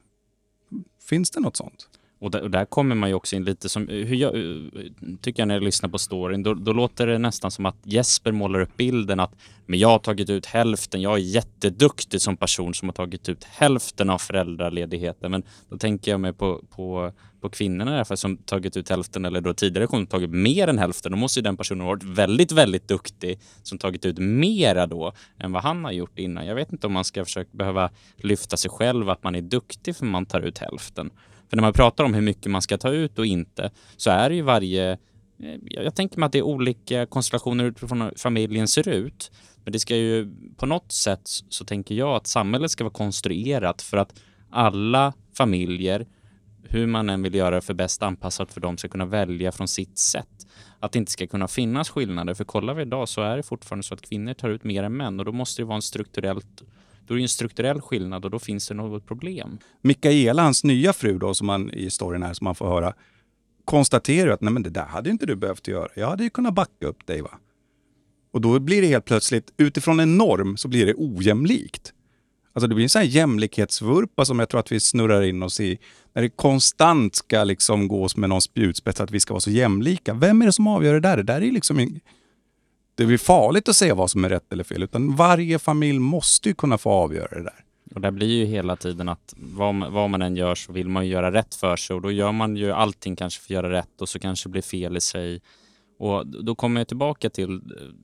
Finns 1.09 1.31
det 1.31 1.41
något 1.41 1.57
sånt? 1.57 1.89
Och 2.19 2.31
där, 2.31 2.43
och 2.43 2.51
där 2.51 2.65
kommer 2.65 2.95
man 2.95 3.09
ju 3.09 3.15
också 3.15 3.37
in 3.37 3.45
lite 3.45 3.69
som, 3.69 3.89
eh, 3.89 4.07
hur 4.07 4.17
jag, 4.17 4.35
eh, 4.35 4.83
tycker 5.21 5.43
jag 5.43 5.49
när 5.49 5.55
jag 5.55 5.63
lyssnar 5.63 5.89
på 5.89 5.99
storyn, 5.99 6.43
då, 6.43 6.55
då 6.55 6.73
låter 6.73 7.07
det 7.07 7.19
nästan 7.19 7.51
som 7.51 7.67
att 7.67 7.77
Jesper 7.83 8.33
målar 8.33 8.61
upp 8.61 8.77
bilden 8.77 9.21
att 9.21 9.35
men 9.67 9.79
jag 9.79 9.89
har 9.89 9.99
tagit 9.99 10.31
ut 10.31 10.47
hälften, 10.47 11.03
jag 11.03 11.15
är 11.15 11.19
jätteduktig 11.19 12.21
som 12.21 12.37
person 12.37 12.75
som 12.75 12.89
har 12.89 12.93
tagit 12.93 13.29
ut 13.29 13.45
hälften 13.45 14.11
av 14.11 14.19
föräldraledigheten. 14.19 15.31
Men 15.31 15.43
då 15.69 15.79
tänker 15.79 16.11
jag 16.11 16.21
mig 16.21 16.33
på, 16.33 16.65
på, 16.71 17.13
på 17.41 17.49
kvinnorna 17.49 17.93
i 17.93 17.95
alla 17.95 18.05
fall 18.05 18.17
som 18.17 18.37
tagit 18.37 18.77
ut 18.77 18.89
hälften 18.89 19.25
eller 19.25 19.41
då 19.41 19.55
tidigare 19.55 19.87
kom 19.87 20.07
tagit 20.07 20.31
mer 20.31 20.69
än 20.69 20.79
hälften. 20.79 21.13
Då 21.13 21.19
måste 21.19 21.39
ju 21.41 21.43
den 21.43 21.57
personen 21.57 21.81
ha 21.81 21.89
varit 21.89 22.03
väldigt, 22.03 22.53
väldigt 22.53 22.89
duktig 22.89 23.41
som 23.63 23.79
tagit 23.79 24.05
ut 24.05 24.19
mera 24.19 24.87
då 24.87 25.13
än 25.39 25.53
vad 25.53 25.63
han 25.63 25.85
har 25.85 25.93
gjort 25.93 26.19
innan. 26.19 26.47
Jag 26.47 26.55
vet 26.55 26.73
inte 26.73 26.87
om 26.87 26.93
man 26.93 27.05
ska 27.05 27.25
försöka 27.25 27.51
behöva 27.53 27.91
lyfta 28.17 28.57
sig 28.57 28.71
själv 28.71 29.11
att 29.11 29.25
man 29.25 29.35
är 29.35 29.43
duktig 29.43 29.97
för 29.97 30.07
man 30.07 30.27
tar 30.27 30.41
ut 30.41 30.59
hälften. 30.59 31.11
För 31.49 31.57
när 31.57 31.63
man 31.63 31.73
pratar 31.73 32.05
om 32.05 32.15
hur 32.15 32.23
mycket 32.23 32.51
man 32.51 32.63
ska 32.63 32.79
ta 32.79 32.91
ut 32.91 33.19
och 33.19 33.27
inte 33.27 33.71
så 33.97 34.11
är 34.11 34.29
det 34.29 34.35
ju 34.35 34.43
varje... 34.43 34.93
Eh, 34.93 35.59
jag 35.65 35.95
tänker 35.95 36.19
mig 36.19 36.27
att 36.27 36.33
det 36.33 36.39
är 36.39 36.43
olika 36.43 37.07
konstellationer 37.07 37.65
utifrån 37.65 38.01
hur 38.01 38.13
familjen 38.17 38.69
ser 38.69 38.89
ut. 38.89 39.31
Men 39.65 39.73
det 39.73 39.79
ska 39.79 39.97
ju 39.97 40.35
på 40.57 40.67
något 40.67 40.93
sätt 40.93 41.21
så 41.49 41.65
tänker 41.65 41.95
jag 41.95 42.17
att 42.17 42.27
samhället 42.27 42.71
ska 42.71 42.85
vara 42.85 42.93
konstruerat 42.93 43.83
för 43.83 43.97
att 43.97 44.21
alla 44.51 45.13
familjer, 45.37 46.07
hur 46.63 46.87
man 46.87 47.11
än 47.11 47.23
vill 47.23 47.35
göra 47.35 47.55
det 47.55 47.61
för 47.61 47.75
bäst 47.75 48.03
anpassat 48.03 48.53
för 48.53 48.61
dem, 48.61 48.79
ska 48.79 48.89
kunna 48.89 49.07
välja 49.07 49.53
från 49.53 49.69
sitt 49.69 49.99
sätt. 49.99 50.47
Att 50.81 50.93
det 50.93 50.99
inte 50.99 51.13
ska 51.13 51.27
kunna 51.27 51.49
finnas 51.49 51.91
skillnader. 51.91 52.35
För 52.35 52.45
kollar 52.45 52.75
vi 52.75 52.83
idag 52.83 53.09
så 53.09 53.23
är 53.23 53.37
det 53.37 53.43
fortfarande 53.43 53.83
så 53.83 53.95
att 53.95 54.01
kvinnor 54.01 54.35
tar 54.35 54.49
ut 54.49 54.65
mer 54.65 54.83
än 54.83 54.97
män 54.97 55.19
och 55.19 55.27
då 55.27 55.33
måste 55.33 55.63
det 55.63 55.67
vara 55.67 55.77
en 55.77 55.83
strukturellt 55.83 56.63
då 57.07 57.15
är 57.15 57.19
det 57.19 57.25
en 57.25 57.29
strukturell 57.29 57.81
skillnad 57.81 58.25
och 58.25 58.31
då 58.31 58.39
finns 58.39 58.69
det 58.69 58.75
något 58.75 59.07
problem. 59.07 59.59
Mikaela, 59.83 60.43
hans 60.43 60.65
nya 60.65 60.93
fru 60.93 61.19
då, 61.19 61.35
som 61.35 61.47
man 61.47 61.71
i 61.71 61.91
storyn 61.91 62.23
här, 62.23 62.33
som 62.33 62.45
man 62.45 62.55
får 62.55 62.67
höra, 62.67 62.95
konstaterar 63.65 64.27
ju 64.27 64.33
att 64.33 64.41
nej 64.41 64.53
men 64.53 64.63
det 64.63 64.71
där 64.71 64.87
hade 64.87 65.11
inte 65.11 65.27
du 65.27 65.37
behövt 65.37 65.69
göra. 65.69 65.89
Jag 65.95 66.09
hade 66.09 66.25
ju 66.25 66.31
kunnat 66.31 66.55
backa 66.55 66.87
upp 66.87 67.07
dig 67.07 67.21
va. 67.21 67.31
Och 68.33 68.41
då 68.41 68.59
blir 68.59 68.83
det 68.83 68.89
helt 68.89 69.05
plötsligt, 69.05 69.53
utifrån 69.57 70.01
en 70.01 70.17
norm, 70.17 70.57
så 70.57 70.69
blir 70.69 70.87
det 70.87 70.95
ojämlikt. 70.97 71.93
Alltså 72.53 72.69
det 72.69 72.75
blir 72.75 72.83
en 72.83 72.89
sån 72.89 73.03
här 73.03 73.09
jämlikhetsvurpa 73.09 74.25
som 74.25 74.39
jag 74.39 74.49
tror 74.49 74.61
att 74.61 74.73
vi 74.73 74.81
snurrar 74.81 75.23
in 75.23 75.43
oss 75.43 75.61
i. 75.61 75.79
När 76.15 76.23
det 76.23 76.29
konstant 76.29 77.15
ska 77.15 77.45
liksom 77.45 77.89
gås 77.89 78.17
med 78.17 78.29
någon 78.29 78.43
spjutspets 78.43 79.01
att 79.01 79.11
vi 79.11 79.21
ska 79.21 79.35
vara 79.35 79.41
så 79.41 79.51
jämlika. 79.51 80.15
Vem 80.15 80.43
är 80.43 80.47
det 80.47 80.53
som 80.53 80.67
avgör 80.67 80.95
det 80.95 81.01
där? 81.01 81.17
Det 81.17 81.23
där 81.23 81.43
är 81.43 81.53
liksom 81.53 81.79
en... 81.79 82.01
Det 82.97 83.07
blir 83.07 83.19
farligt 83.19 83.69
att 83.69 83.77
säga 83.77 83.95
vad 83.95 84.11
som 84.11 84.25
är 84.25 84.29
rätt 84.29 84.53
eller 84.53 84.65
fel. 84.65 84.83
Utan 84.83 85.17
varje 85.17 85.59
familj 85.59 85.99
måste 85.99 86.49
ju 86.49 86.55
kunna 86.55 86.79
få 86.79 86.91
avgöra 86.91 87.29
det 87.39 87.43
där. 87.43 87.65
Och 87.95 88.01
det 88.01 88.13
blir 88.13 88.29
ju 88.39 88.45
hela 88.45 88.77
tiden 88.77 89.09
att 89.09 89.35
vad, 89.37 89.75
man- 89.75 89.93
vad 89.93 90.11
man 90.11 90.23
än 90.23 90.37
gör 90.37 90.55
så 90.55 90.73
vill 90.73 90.89
man 90.89 91.07
ju 91.07 91.13
göra 91.13 91.33
rätt 91.33 91.55
för 91.55 91.77
sig 91.77 91.97
och 91.97 92.03
då 92.03 92.11
gör 92.11 92.33
man 92.33 92.57
ju 92.57 92.73
allting 92.73 93.17
kanske 93.17 93.41
för 93.41 93.47
att 93.47 93.51
göra 93.51 93.71
rätt 93.73 94.01
och 94.01 94.09
så 94.09 94.19
kanske 94.19 94.49
det 94.49 94.53
blir 94.53 94.63
fel 94.63 94.97
i 94.97 95.01
sig. 95.01 95.41
Och 95.99 96.27
då 96.27 96.55
kommer 96.55 96.81
jag 96.81 96.89
tillbaka 96.89 97.31
till 97.31 97.61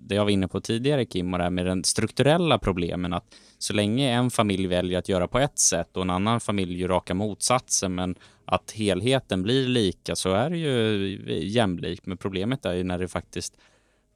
det 0.09 0.14
jag 0.14 0.24
var 0.24 0.31
inne 0.31 0.48
på 0.48 0.61
tidigare 0.61 1.05
Kim 1.05 1.33
och 1.33 1.38
det 1.38 1.44
här 1.44 1.50
med 1.50 1.66
den 1.66 1.85
strukturella 1.85 2.59
problemen 2.59 3.12
att 3.12 3.24
så 3.59 3.72
länge 3.72 4.12
en 4.12 4.31
familj 4.31 4.66
väljer 4.66 4.98
att 4.98 5.09
göra 5.09 5.28
på 5.28 5.38
ett 5.38 5.59
sätt 5.59 5.96
och 5.96 6.02
en 6.02 6.11
annan 6.11 6.40
familj 6.40 6.81
gör 6.81 6.88
raka 6.88 7.14
motsatsen 7.14 7.94
men 7.94 8.14
att 8.44 8.70
helheten 8.70 9.42
blir 9.42 9.68
lika 9.68 10.16
så 10.16 10.33
är 10.33 10.50
det 10.50 10.57
ju 10.59 11.18
jämlikt. 11.48 12.07
Men 12.07 12.16
problemet 12.18 12.64
är 12.66 12.72
ju 12.74 12.85
när 12.85 12.98
det 12.98 13.09
faktiskt, 13.09 13.55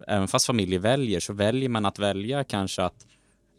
även 0.07 0.29
fast 0.29 0.47
familjer 0.47 0.79
väljer 0.79 1.21
så 1.21 1.33
väljer 1.33 1.69
man 1.69 1.87
att 1.87 1.99
välja 1.99 2.45
kanske 2.45 2.83
att 2.83 3.07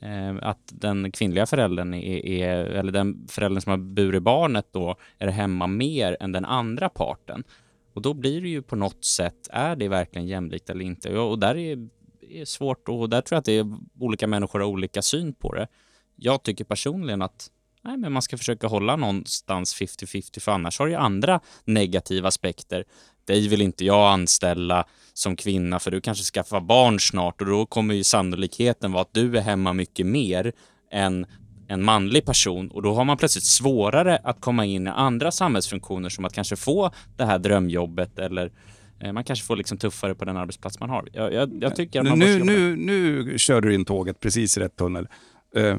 eh, 0.01 0.35
att 0.41 0.59
den 0.71 1.11
kvinnliga 1.11 1.45
föräldern 1.45 1.93
är, 1.93 2.25
är, 2.25 2.65
eller 2.65 2.91
den 2.91 3.27
föräldern 3.29 3.61
som 3.61 3.69
har 3.69 3.77
burit 3.77 4.23
barnet 4.23 4.67
då, 4.71 4.95
är 5.17 5.27
hemma 5.27 5.67
mer 5.67 6.17
än 6.19 6.31
den 6.31 6.45
andra 6.45 6.89
parten. 6.89 7.43
Och 7.93 8.01
då 8.01 8.13
blir 8.13 8.41
det 8.41 8.49
ju 8.49 8.61
på 8.61 8.75
något 8.75 9.05
sätt, 9.05 9.47
är 9.51 9.75
det 9.75 9.87
verkligen 9.87 10.27
jämlikt 10.27 10.69
eller 10.69 10.85
inte? 10.85 11.17
Och 11.17 11.31
och 11.31 11.39
där 11.39 11.57
är, 11.57 11.87
är 12.29 12.45
svårt 12.45 12.89
och 12.89 13.09
där 13.09 13.21
tror 13.21 13.35
jag 13.35 13.39
att 13.39 13.45
det 13.45 13.57
är 13.57 13.77
olika 13.99 14.27
människor 14.27 14.59
har 14.59 14.67
olika 14.67 15.01
syn 15.01 15.33
på 15.33 15.53
det. 15.53 15.67
Jag 16.15 16.43
tycker 16.43 16.63
personligen 16.63 17.21
att 17.21 17.51
nej, 17.81 17.97
men 17.97 18.11
man 18.11 18.21
ska 18.21 18.37
försöka 18.37 18.67
hålla 18.67 18.95
någonstans 18.95 19.81
50-50 19.81 20.39
för 20.39 20.51
annars 20.51 20.79
har 20.79 20.85
det 20.85 20.91
ju 20.91 20.97
andra 20.97 21.39
negativa 21.65 22.27
aspekter. 22.27 22.85
Dig 23.27 23.47
vill 23.47 23.61
inte 23.61 23.85
jag 23.85 24.11
anställa 24.13 24.85
som 25.13 25.35
kvinna 25.35 25.79
för 25.79 25.91
du 25.91 26.01
kanske 26.01 26.23
skaffar 26.23 26.61
barn 26.61 26.99
snart 26.99 27.41
och 27.41 27.47
då 27.47 27.65
kommer 27.65 27.95
ju 27.95 28.03
sannolikheten 28.03 28.91
vara 28.91 29.01
att 29.01 29.13
du 29.13 29.37
är 29.37 29.41
hemma 29.41 29.73
mycket 29.73 30.05
mer 30.05 30.51
än 30.91 31.25
en 31.67 31.83
manlig 31.83 32.25
person 32.25 32.67
och 32.71 32.81
då 32.81 32.93
har 32.93 33.05
man 33.05 33.17
plötsligt 33.17 33.43
svårare 33.43 34.17
att 34.23 34.41
komma 34.41 34.65
in 34.65 34.87
i 34.87 34.89
andra 34.89 35.31
samhällsfunktioner 35.31 36.09
som 36.09 36.25
att 36.25 36.33
kanske 36.33 36.55
få 36.55 36.91
det 37.17 37.25
här 37.25 37.39
drömjobbet 37.39 38.19
eller 38.19 38.51
eh, 38.99 39.13
man 39.13 39.23
kanske 39.23 39.45
får 39.45 39.55
liksom 39.55 39.77
tuffare 39.77 40.15
på 40.15 40.25
den 40.25 40.37
arbetsplats 40.37 40.79
man 40.79 40.89
har. 40.89 41.09
Jag, 41.13 41.33
jag, 41.33 41.57
jag 41.61 41.75
tycker 41.75 42.03
man 42.03 42.19
nu, 42.19 42.43
nu, 42.43 42.75
nu 42.75 43.37
kör 43.37 43.61
du 43.61 43.73
in 43.73 43.85
tåget 43.85 44.19
precis 44.19 44.57
i 44.57 44.59
rätt 44.59 44.75
tunnel. 44.75 45.07
Eh, 45.55 45.77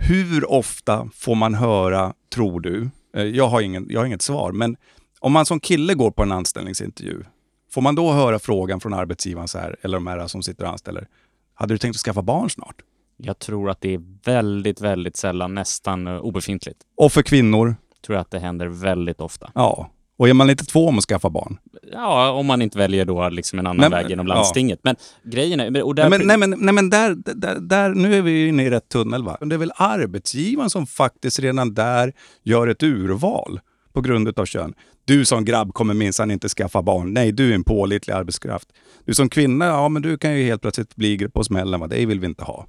hur 0.00 0.50
ofta 0.50 1.08
får 1.14 1.34
man 1.34 1.54
höra, 1.54 2.14
tror 2.34 2.60
du, 2.60 2.90
eh, 3.16 3.22
jag, 3.22 3.48
har 3.48 3.60
ingen, 3.60 3.86
jag 3.90 4.00
har 4.00 4.06
inget 4.06 4.22
svar, 4.22 4.52
men 4.52 4.76
om 5.20 5.32
man 5.32 5.46
som 5.46 5.60
kille 5.60 5.94
går 5.94 6.10
på 6.10 6.22
en 6.22 6.32
anställningsintervju, 6.32 7.22
får 7.70 7.82
man 7.82 7.94
då 7.94 8.12
höra 8.12 8.38
frågan 8.38 8.80
från 8.80 8.94
arbetsgivaren 8.94 9.48
så 9.48 9.58
här, 9.58 9.76
eller 9.82 9.96
de 9.96 10.06
här 10.06 10.26
som 10.26 10.42
sitter 10.42 10.64
och 10.64 10.70
anställer, 10.70 11.06
hade 11.54 11.74
du 11.74 11.78
tänkt 11.78 11.94
att 11.94 12.00
skaffa 12.00 12.22
barn 12.22 12.50
snart? 12.50 12.76
Jag 13.16 13.38
tror 13.38 13.70
att 13.70 13.80
det 13.80 13.94
är 13.94 14.00
väldigt, 14.24 14.80
väldigt 14.80 15.16
sällan, 15.16 15.54
nästan 15.54 16.06
eh, 16.06 16.16
obefintligt. 16.18 16.78
Och 16.96 17.12
för 17.12 17.22
kvinnor, 17.22 17.76
Tror 18.06 18.14
jag 18.16 18.20
att 18.20 18.30
det 18.30 18.38
händer 18.38 18.66
väldigt 18.66 19.20
ofta. 19.20 19.50
ja. 19.54 19.90
Och 20.18 20.28
är 20.28 20.34
man 20.34 20.50
inte 20.50 20.64
två 20.64 20.88
om 20.88 20.98
att 20.98 21.04
skaffa 21.04 21.30
barn? 21.30 21.58
Ja, 21.92 22.30
om 22.30 22.46
man 22.46 22.62
inte 22.62 22.78
väljer 22.78 23.04
då 23.04 23.28
liksom 23.28 23.58
en 23.58 23.66
annan 23.66 23.76
Men- 23.80 23.90
väg 23.90 24.10
genom 24.10 24.26
ja. 24.26 24.34
landstinget. 24.34 24.80
Men 24.82 24.96
grejen 25.24 25.60
är... 25.60 25.82
Och 25.82 25.94
där, 25.94 26.10
Nej 26.10 26.18
men, 26.18 26.26
nej, 26.28 26.36
men, 26.38 26.54
nej, 26.58 26.74
men 26.74 26.90
där, 26.90 27.14
där, 27.34 27.60
där, 27.60 27.88
nu 27.94 28.14
är 28.14 28.22
vi 28.22 28.30
ju 28.30 28.48
inne 28.48 28.62
i 28.64 28.70
rätt 28.70 28.88
tunnel 28.88 29.22
va? 29.24 29.38
Det 29.40 29.54
är 29.54 29.58
väl 29.58 29.72
arbetsgivaren 29.76 30.70
som 30.70 30.86
faktiskt 30.86 31.38
redan 31.38 31.74
där 31.74 32.12
gör 32.42 32.68
ett 32.68 32.82
urval 32.82 33.60
på 33.98 34.02
grund 34.02 34.38
av 34.38 34.46
kön. 34.46 34.74
Du 35.04 35.24
som 35.24 35.44
grabb 35.44 35.74
kommer 35.74 35.94
minsann 35.94 36.30
inte 36.30 36.48
skaffa 36.48 36.82
barn. 36.82 37.12
Nej, 37.14 37.32
du 37.32 37.50
är 37.50 37.54
en 37.54 37.64
pålitlig 37.64 38.14
arbetskraft. 38.14 38.68
Du 39.04 39.14
som 39.14 39.28
kvinna, 39.28 39.64
ja 39.66 39.88
men 39.88 40.02
du 40.02 40.18
kan 40.18 40.38
ju 40.38 40.44
helt 40.44 40.62
plötsligt 40.62 40.96
bli 40.96 41.28
på 41.28 41.44
smällen. 41.44 41.80
Va? 41.80 41.86
Det 41.86 42.06
vill 42.06 42.20
vi 42.20 42.26
inte 42.26 42.44
ha. 42.44 42.66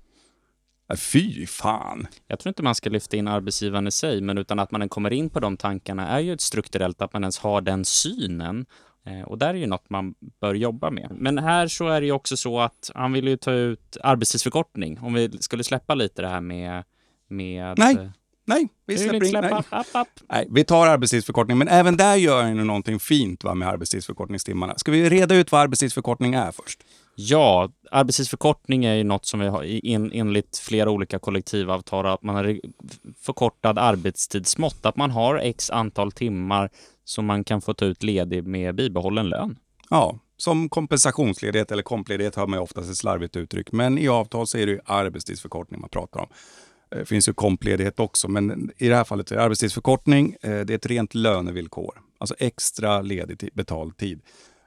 Nej, 0.90 0.98
Fy 0.98 1.46
fan. 1.46 2.08
Jag 2.28 2.40
tror 2.40 2.50
inte 2.50 2.64
man 2.64 2.76
ska 2.76 2.90
lyfta 2.90 3.18
in 3.18 3.28
arbetsgivaren 3.28 3.88
i 3.88 3.92
sig, 3.92 4.22
men 4.22 4.38
utan 4.38 4.60
att 4.60 4.72
man 4.72 4.90
kommer 4.90 5.14
in 5.14 5.30
på 5.30 5.40
de 5.40 5.58
tankarna 5.58 6.08
är 6.08 6.20
ju 6.20 6.34
ett 6.34 6.42
strukturellt 6.42 7.02
att 7.02 7.14
man 7.14 7.24
ens 7.24 7.40
har 7.40 7.62
den 7.62 7.86
synen. 7.86 8.66
Eh, 9.06 9.22
Och 9.22 9.38
där 9.38 9.50
är 9.50 9.54
ju 9.54 9.68
något 9.68 9.90
man 9.90 10.14
bör 10.42 10.54
jobba 10.54 10.90
med. 10.92 11.12
Men 11.12 11.38
här 11.38 11.68
så 11.68 11.88
är 11.88 12.02
det 12.02 12.08
ju 12.08 12.12
också 12.14 12.38
så 12.38 12.60
att 12.60 12.92
han 12.96 13.14
vill 13.14 13.28
ju 13.28 13.38
ta 13.38 13.52
ut 13.52 13.98
arbetstidsförkortning. 14.04 15.00
Om 15.00 15.14
vi 15.14 15.32
skulle 15.40 15.64
släppa 15.64 15.96
lite 15.96 16.22
det 16.22 16.28
här 16.28 16.42
med... 16.42 16.84
med 17.28 17.78
Nej, 17.78 18.12
Nej, 18.50 18.68
vi 18.86 18.98
släpper 18.98 19.26
in. 19.26 19.32
Nej. 19.42 19.54
App, 19.70 19.88
app. 19.96 20.08
Nej, 20.30 20.48
vi 20.52 20.64
tar 20.64 20.88
arbetstidsförkortning. 20.88 21.58
Men 21.58 21.68
även 21.68 21.98
där 21.98 22.16
gör 22.16 22.48
ju 22.48 22.54
någonting 22.54 23.00
fint 23.00 23.44
va, 23.44 23.54
med 23.54 23.68
arbetstidsförkortningstimmarna. 23.68 24.74
Ska 24.78 24.92
vi 24.92 25.10
reda 25.10 25.36
ut 25.36 25.52
vad 25.52 25.62
arbetstidsförkortning 25.62 26.34
är 26.34 26.52
först? 26.52 26.80
Ja, 27.16 27.70
arbetstidsförkortning 27.92 28.86
är 28.86 28.94
ju 28.96 29.04
något 29.04 29.26
som 29.26 29.40
vi 29.40 29.48
har 29.48 29.64
i- 29.64 29.94
en, 29.94 30.12
enligt 30.14 30.58
flera 30.58 30.90
olika 30.90 31.20
kollektivavtal, 31.20 32.06
att 32.06 32.24
man 32.24 32.36
har 32.36 32.60
förkortad 33.22 33.78
arbetstidsmått, 33.80 34.86
att 34.86 34.96
man 34.98 35.12
har 35.12 35.36
x 35.38 35.70
antal 35.70 36.12
timmar 36.12 36.70
som 37.04 37.26
man 37.26 37.44
kan 37.44 37.62
få 37.62 37.74
ta 37.74 37.86
ut 37.86 38.04
ledig 38.04 38.48
med 38.48 38.76
bibehållen 38.76 39.30
lön. 39.30 39.58
Ja, 39.90 40.20
som 40.38 40.70
kompensationsledighet 40.70 41.72
eller 41.72 41.84
kompledighet 41.84 42.36
hör 42.36 42.48
man 42.48 42.60
ju 42.60 42.64
oftast 42.64 42.90
ett 42.90 42.98
slarvigt 42.98 43.36
uttryck. 43.36 43.72
Men 43.72 43.98
i 43.98 44.08
avtal 44.08 44.48
så 44.48 44.58
är 44.58 44.66
det 44.66 44.72
ju 44.72 44.80
arbetstidsförkortning 44.86 45.82
man 45.82 45.90
pratar 45.90 46.20
om. 46.20 46.28
Det 46.90 47.06
finns 47.06 47.30
ju 47.30 47.34
kompledighet 47.34 48.00
också, 48.00 48.28
men 48.28 48.72
i 48.78 48.88
det 48.88 48.96
här 48.96 49.04
fallet 49.04 49.32
är 49.32 49.36
det 49.36 49.44
arbetstidsförkortning. 49.44 50.36
Eh, 50.42 50.60
det 50.60 50.74
är 50.74 50.76
ett 50.76 50.86
rent 50.86 51.16
lönevillkor, 51.16 52.02
alltså 52.18 52.36
extra 52.40 53.02
ledig 53.02 53.50
betald 53.54 53.98
tid. 53.98 54.22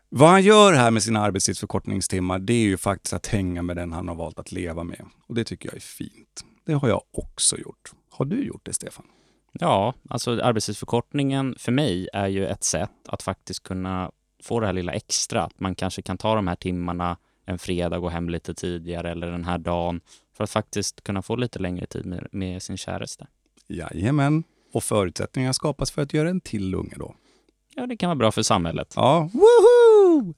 Vad 0.08 0.30
han 0.30 0.42
gör 0.42 0.72
här 0.72 0.90
med 0.90 1.02
sina 1.02 1.20
arbetstidsförkortningstimmar, 1.20 2.38
det 2.38 2.52
är 2.52 2.64
ju 2.64 2.76
faktiskt 2.76 3.12
att 3.12 3.26
hänga 3.26 3.62
med 3.62 3.76
den 3.76 3.92
han 3.92 4.08
har 4.08 4.14
valt 4.14 4.38
att 4.38 4.52
leva 4.52 4.84
med. 4.84 5.04
Och 5.26 5.34
det 5.34 5.44
tycker 5.44 5.68
jag 5.68 5.76
är 5.76 5.80
fint. 5.80 6.44
Det 6.66 6.72
har 6.72 6.88
jag 6.88 7.02
också 7.12 7.56
gjort. 7.58 7.92
Har 8.10 8.24
du 8.24 8.44
gjort 8.44 8.64
det, 8.64 8.72
Stefan? 8.72 9.04
Ja, 9.52 9.94
alltså 10.08 10.40
arbetstidsförkortningen 10.42 11.54
för 11.58 11.72
mig 11.72 12.08
är 12.12 12.28
ju 12.28 12.46
ett 12.46 12.64
sätt 12.64 12.90
att 13.08 13.22
faktiskt 13.22 13.62
kunna 13.62 14.10
få 14.42 14.60
det 14.60 14.66
här 14.66 14.72
lilla 14.72 14.92
extra. 14.92 15.42
Att 15.42 15.60
man 15.60 15.74
kanske 15.74 16.02
kan 16.02 16.18
ta 16.18 16.34
de 16.34 16.48
här 16.48 16.56
timmarna 16.56 17.16
en 17.52 17.58
fredag, 17.58 17.98
gå 17.98 18.08
hem 18.08 18.28
lite 18.28 18.54
tidigare 18.54 19.10
eller 19.10 19.30
den 19.30 19.44
här 19.44 19.58
dagen 19.58 20.00
för 20.36 20.44
att 20.44 20.50
faktiskt 20.50 21.04
kunna 21.04 21.22
få 21.22 21.36
lite 21.36 21.58
längre 21.58 21.86
tid 21.86 22.06
med, 22.06 22.28
med 22.32 22.62
sin 22.62 22.76
käraste. 22.76 23.26
Jajamän. 23.68 24.44
Och 24.72 24.84
förutsättningar 24.84 25.52
skapas 25.52 25.90
för 25.90 26.02
att 26.02 26.14
göra 26.14 26.30
en 26.30 26.40
till 26.40 26.74
unge 26.74 26.94
då. 26.96 27.14
Ja, 27.74 27.86
det 27.86 27.96
kan 27.96 28.08
vara 28.08 28.16
bra 28.16 28.32
för 28.32 28.42
samhället. 28.42 28.92
Ja, 28.96 29.30
woho! 29.32 30.34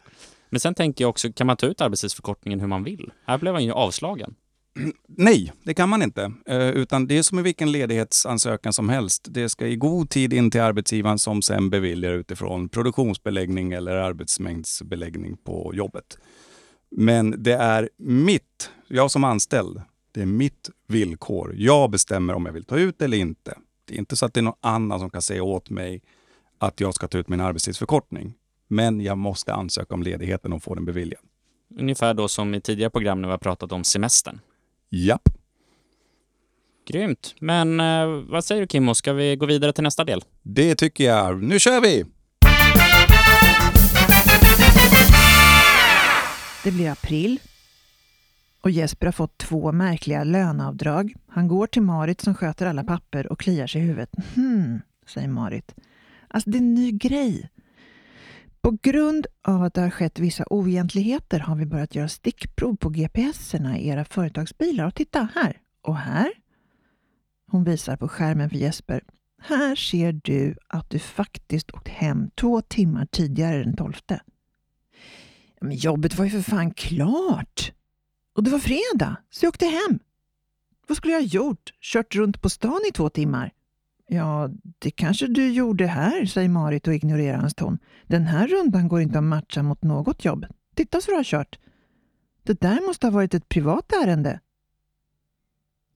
Men 0.49 0.61
sen 0.61 0.75
tänker 0.75 1.05
jag 1.05 1.11
också, 1.11 1.33
kan 1.33 1.47
man 1.47 1.57
ta 1.57 1.67
ut 1.67 1.81
arbetstidsförkortningen 1.81 2.61
hur 2.61 2.67
man 2.67 2.85
vill? 2.85 3.13
Här 3.27 3.39
blev 3.39 3.55
han 3.55 3.65
ju 3.65 3.73
avslagen. 3.73 4.35
Nej, 5.09 5.53
det 5.63 5.75
kan 5.75 5.89
man 5.89 6.03
inte. 6.03 6.33
Eh, 6.47 6.69
utan 6.69 7.07
det 7.07 7.19
är 7.19 7.23
som 7.23 7.39
i 7.39 7.43
vilken 7.43 7.73
ledighetsansökan 7.73 8.73
som 8.73 8.89
helst. 8.89 9.27
Det 9.31 9.49
ska 9.49 9.67
i 9.67 9.77
god 9.77 10.11
tid 10.11 10.33
in 10.33 10.51
till 10.51 10.61
arbetsgivaren 10.61 11.19
som 11.19 11.43
sen 11.43 11.71
beviljar 11.71 12.13
utifrån 12.13 12.69
produktionsbeläggning 12.69 13.73
eller 13.73 13.97
arbetsmängdsbeläggning 13.97 15.37
på 15.37 15.73
jobbet. 15.75 16.19
Men 16.97 17.43
det 17.43 17.55
är 17.55 17.89
mitt, 17.97 18.71
jag 18.89 19.11
som 19.11 19.25
anställd, 19.25 19.83
det 20.13 20.23
är 20.23 20.27
mitt 20.27 20.71
villkor. 20.89 21.55
Jag 21.57 21.91
bestämmer 21.91 22.35
om 22.35 22.47
jag 22.47 22.53
vill 22.53 22.65
ta 22.65 22.77
ut 22.79 23.03
eller 23.03 23.17
inte. 23.17 23.59
Det 23.85 23.95
är 23.95 23.99
inte 23.99 24.17
så 24.17 24.27
att 24.27 24.35
det 24.35 24.41
är 24.41 24.43
någon 24.43 24.59
annan 24.61 25.01
som 25.01 25.11
kan 25.11 25.23
säga 25.23 25.43
åt 25.43 25.71
mig 25.71 26.03
att 26.59 26.81
jag 26.81 26.95
ska 26.95 27.09
ta 27.09 27.19
ut 27.19 27.29
min 27.29 27.41
arbetstidsförkortning. 27.41 28.35
Men 28.69 29.01
jag 29.01 29.19
måste 29.19 29.55
ansöka 29.55 29.95
om 29.95 30.03
ledigheten 30.03 30.53
och 30.53 30.63
få 30.63 30.75
den 30.75 30.85
beviljad. 30.85 31.21
Ungefär 31.79 32.15
då 32.15 32.29
som 32.29 32.55
i 32.55 32.61
tidigare 32.61 32.91
program 32.91 33.21
när 33.23 33.29
vi 33.29 33.33
har 33.33 33.39
pratat 33.39 33.73
om 33.73 33.85
semestern. 33.85 34.41
Japp. 34.91 35.29
Grymt. 36.89 37.35
Men 37.41 37.81
eh, 37.81 38.07
vad 38.07 38.45
säger 38.45 38.61
du 38.61 38.67
Kimmo, 38.67 38.95
ska 38.95 39.13
vi 39.13 39.37
gå 39.37 39.47
vidare 39.47 39.73
till 39.73 39.85
nästa 39.85 40.05
del? 40.05 40.25
Det 40.43 40.75
tycker 40.75 41.05
jag. 41.05 41.43
Nu 41.43 41.59
kör 41.59 41.81
vi! 41.81 42.05
Det 46.65 46.73
blir 46.73 46.91
april 46.91 47.41
och 48.61 48.71
Jesper 48.71 49.07
har 49.07 49.13
fått 49.13 49.39
två 49.39 49.73
märkliga 49.73 50.25
löneavdrag. 50.25 51.15
Han 51.27 51.49
går 51.49 51.67
till 51.67 51.83
Marit 51.83 52.21
som 52.21 52.35
sköter 52.35 52.67
alla 52.67 52.85
papper 52.85 53.33
och 53.33 53.41
kliar 53.41 53.67
sig 53.67 53.81
i 53.81 53.85
huvudet. 53.85 54.11
Hmm, 54.35 54.81
säger 55.07 55.29
Marit. 55.29 55.75
Alltså 56.29 56.51
det 56.51 56.59
är 56.59 56.61
en 56.61 56.75
ny 56.75 56.93
grej. 56.93 57.51
På 58.61 58.79
grund 58.83 59.27
av 59.43 59.63
att 59.63 59.75
det 59.75 59.81
har 59.81 59.91
skett 59.91 60.19
vissa 60.19 60.45
oegentligheter 60.51 61.41
har 61.41 61.57
vi 61.57 61.67
börjat 61.67 61.95
göra 61.95 62.09
stickprov 62.09 62.77
på 62.77 62.89
GPSerna 62.89 63.79
i 63.79 63.89
era 63.89 64.05
företagsbilar. 64.05 64.87
Och 64.87 64.95
titta 64.95 65.29
här 65.35 65.61
och 65.83 65.97
här. 65.97 66.33
Hon 67.51 67.65
visar 67.65 67.97
på 67.97 68.09
skärmen 68.09 68.51
för 68.51 68.57
Jesper. 68.57 69.05
Här 69.43 69.77
ser 69.77 70.13
du 70.13 70.57
att 70.69 70.91
du 70.91 70.99
faktiskt 70.99 71.75
åkt 71.75 71.89
hem 71.89 72.31
två 72.35 72.61
timmar 72.61 73.07
tidigare 73.11 73.65
den 73.65 73.77
12. 73.77 73.95
Men 75.65 75.77
jobbet 75.77 76.19
var 76.19 76.25
ju 76.25 76.31
för 76.31 76.51
fan 76.51 76.71
klart. 76.71 77.73
Och 78.33 78.45
det 78.45 78.51
var 78.51 78.59
fredag, 78.59 79.17
så 79.31 79.45
jag 79.45 79.49
åkte 79.49 79.67
hem. 79.67 79.99
Vad 80.87 80.97
skulle 80.97 81.13
jag 81.13 81.21
ha 81.21 81.27
gjort? 81.27 81.75
Kört 81.81 82.15
runt 82.15 82.41
på 82.41 82.51
stan 82.51 82.81
i 82.89 82.93
två 82.93 83.09
timmar? 83.09 83.53
Ja, 84.07 84.51
det 84.79 84.91
kanske 84.91 85.27
du 85.27 85.53
gjorde 85.53 85.87
här, 85.87 86.27
säger 86.27 86.49
Marit 86.49 86.89
och 86.89 86.95
ignorerar 86.95 87.39
hans 87.39 87.55
ton. 87.55 87.79
Den 88.07 88.23
här 88.23 88.49
rundan 88.49 88.89
går 88.89 89.01
inte 89.01 89.19
att 89.19 89.25
matcha 89.25 89.63
mot 89.63 89.83
något 89.83 90.25
jobb. 90.25 90.47
Titta 90.75 91.01
så 91.01 91.11
du 91.11 91.17
har 91.17 91.25
kört. 91.25 91.59
Det 92.43 92.61
där 92.61 92.87
måste 92.87 93.07
ha 93.07 93.11
varit 93.11 93.35
ett 93.35 93.49
privat 93.49 93.93
ärende. 93.93 94.41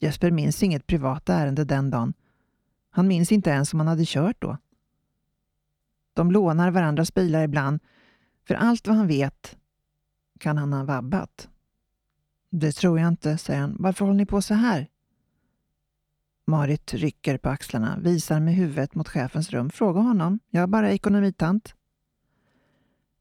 Jesper 0.01 0.31
minns 0.31 0.63
inget 0.63 0.87
privat 0.87 1.29
ärende 1.29 1.65
den 1.65 1.91
dagen. 1.91 2.15
Han 2.91 3.09
minns 3.09 3.33
inte 3.33 3.51
ens 3.51 3.73
om 3.73 3.81
han 3.81 3.89
hade 3.89 4.05
kört 4.07 4.37
då. 4.39 4.57
De 6.15 6.31
lånar 6.31 6.71
varandras 6.71 7.15
bilar 7.15 7.43
ibland. 7.43 7.81
För 8.47 8.55
allt 8.55 8.87
vad 8.87 8.97
han 8.97 9.07
vet 9.07 9.58
kan 10.39 10.59
han 10.59 10.73
ha 10.73 10.85
vabbat. 10.85 11.49
Det 12.51 12.73
tror 12.73 12.99
jag 12.99 13.09
inte, 13.09 13.39
säger 13.39 13.61
han. 13.61 13.77
Varför 13.79 14.05
håller 14.05 14.17
ni 14.17 14.27
på 14.27 14.43
så 14.43 14.55
här? 14.55 14.89
Marit 16.47 16.95
rycker 16.95 17.39
på 17.39 17.49
axlarna, 17.49 17.99
visar 17.99 18.41
med 18.41 18.55
huvudet 18.55 18.95
mot 18.95 19.09
chefens 19.09 19.51
rum. 19.51 19.71
Fråga 19.71 20.01
honom. 20.01 20.41
Jag 20.51 20.63
är 20.63 20.67
bara 20.67 20.93
ekonomitant. 20.93 21.75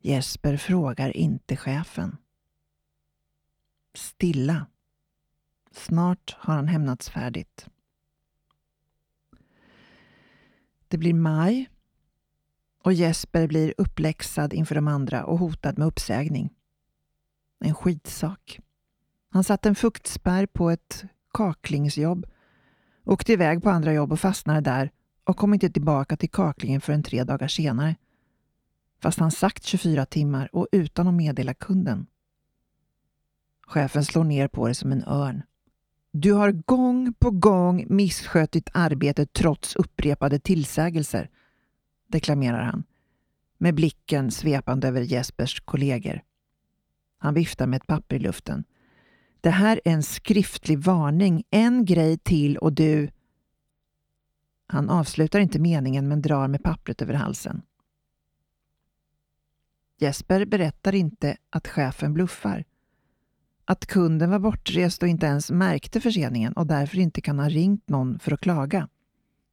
Jesper 0.01 0.57
frågar 0.57 1.17
inte 1.17 1.57
chefen. 1.57 2.17
Stilla. 3.93 4.65
Snart 5.71 6.35
har 6.39 6.55
han 6.55 6.67
hämnats 6.67 7.09
färdigt. 7.09 7.67
Det 10.87 10.97
blir 10.97 11.13
maj 11.13 11.69
och 12.83 12.93
Jesper 12.93 13.47
blir 13.47 13.73
uppläxad 13.77 14.53
inför 14.53 14.75
de 14.75 14.87
andra 14.87 15.25
och 15.25 15.39
hotad 15.39 15.77
med 15.77 15.87
uppsägning. 15.87 16.56
En 17.59 17.75
skitsak. 17.75 18.59
Han 19.29 19.43
satte 19.43 19.69
en 19.69 19.75
fuktspärr 19.75 20.45
på 20.45 20.69
ett 20.69 21.05
kaklingsjobb, 21.33 22.25
åkte 23.03 23.33
iväg 23.33 23.63
på 23.63 23.69
andra 23.69 23.93
jobb 23.93 24.11
och 24.11 24.19
fastnade 24.19 24.61
där 24.61 24.91
och 25.23 25.37
kom 25.37 25.53
inte 25.53 25.69
tillbaka 25.69 26.17
till 26.17 26.29
kaklingen 26.29 26.81
förrän 26.81 27.03
tre 27.03 27.23
dagar 27.23 27.47
senare. 27.47 27.95
Fast 29.01 29.19
han 29.19 29.31
sagt 29.31 29.63
24 29.63 30.05
timmar 30.05 30.49
och 30.51 30.67
utan 30.71 31.07
att 31.07 31.13
meddela 31.13 31.53
kunden. 31.53 32.07
Chefen 33.67 34.05
slår 34.05 34.23
ner 34.23 34.47
på 34.47 34.67
det 34.67 34.75
som 34.75 34.91
en 34.91 35.03
örn. 35.07 35.43
Du 36.11 36.33
har 36.33 36.51
gång 36.51 37.13
på 37.13 37.31
gång 37.31 37.85
misskött 37.89 38.51
ditt 38.51 38.69
arbete 38.73 39.25
trots 39.25 39.75
upprepade 39.75 40.39
tillsägelser, 40.39 41.29
deklamerar 42.07 42.63
han, 42.63 42.83
med 43.57 43.75
blicken 43.75 44.31
svepande 44.31 44.87
över 44.87 45.01
Jespers 45.01 45.59
kollegor. 45.59 46.21
Han 47.27 47.33
viftar 47.33 47.67
med 47.67 47.77
ett 47.77 47.87
papper 47.87 48.15
i 48.15 48.19
luften. 48.19 48.63
Det 49.41 49.49
här 49.49 49.81
är 49.85 49.91
en 49.91 50.03
skriftlig 50.03 50.79
varning. 50.79 51.43
En 51.49 51.85
grej 51.85 52.17
till 52.17 52.57
och 52.57 52.73
du... 52.73 53.09
Han 54.67 54.89
avslutar 54.89 55.39
inte 55.39 55.59
meningen 55.59 56.07
men 56.07 56.21
drar 56.21 56.47
med 56.47 56.63
pappret 56.63 57.01
över 57.01 57.13
halsen. 57.13 57.61
Jesper 59.99 60.45
berättar 60.45 60.95
inte 60.95 61.37
att 61.49 61.67
chefen 61.67 62.13
bluffar. 62.13 62.65
att 63.65 63.85
kunden 63.85 64.29
var 64.29 64.39
bortrest 64.39 65.03
och 65.03 65.09
inte 65.09 65.25
ens 65.25 65.51
märkte 65.51 66.01
förseningen 66.01 66.53
och 66.53 66.67
därför 66.67 66.99
inte 66.99 67.21
kan 67.21 67.39
ha 67.39 67.49
ringt 67.49 67.89
någon 67.89 68.19
för 68.19 68.31
att 68.31 68.41
klaga. 68.41 68.89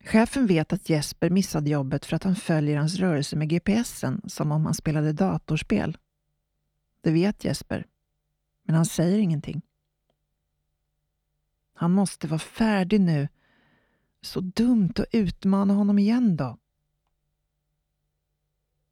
Chefen 0.04 0.46
vet 0.46 0.72
att 0.72 0.88
Jesper 0.90 1.30
missade 1.30 1.70
jobbet 1.70 2.04
för 2.04 2.16
att 2.16 2.24
han 2.24 2.36
följer 2.36 2.78
hans 2.78 2.96
rörelse 2.98 3.36
med 3.36 3.48
GPSen 3.48 4.20
som 4.26 4.52
om 4.52 4.64
han 4.64 4.74
spelade 4.74 5.12
datorspel. 5.12 5.96
Det 7.04 7.10
vet 7.10 7.44
Jesper, 7.44 7.86
men 8.62 8.76
han 8.76 8.86
säger 8.86 9.18
ingenting. 9.18 9.62
Han 11.74 11.92
måste 11.92 12.26
vara 12.26 12.38
färdig 12.38 13.00
nu. 13.00 13.28
Så 14.20 14.40
dumt 14.40 14.92
att 14.96 15.06
utmana 15.12 15.74
honom 15.74 15.98
igen 15.98 16.36
då. 16.36 16.58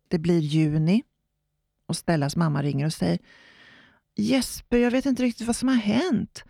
Det 0.09 0.19
blir 0.19 0.39
juni 0.39 1.03
och 1.87 1.97
Stellas 1.97 2.37
mamma 2.37 2.63
ringer 2.63 2.87
och 2.87 2.93
säger 2.93 3.19
Jesper, 4.15 4.79
jag 4.79 4.91
vet 4.91 5.07
inte 5.07 5.23
riktigt 5.23 5.47
vad 5.47 5.57
som 5.57 5.69
har 5.69 5.77
hänt. 5.77 6.45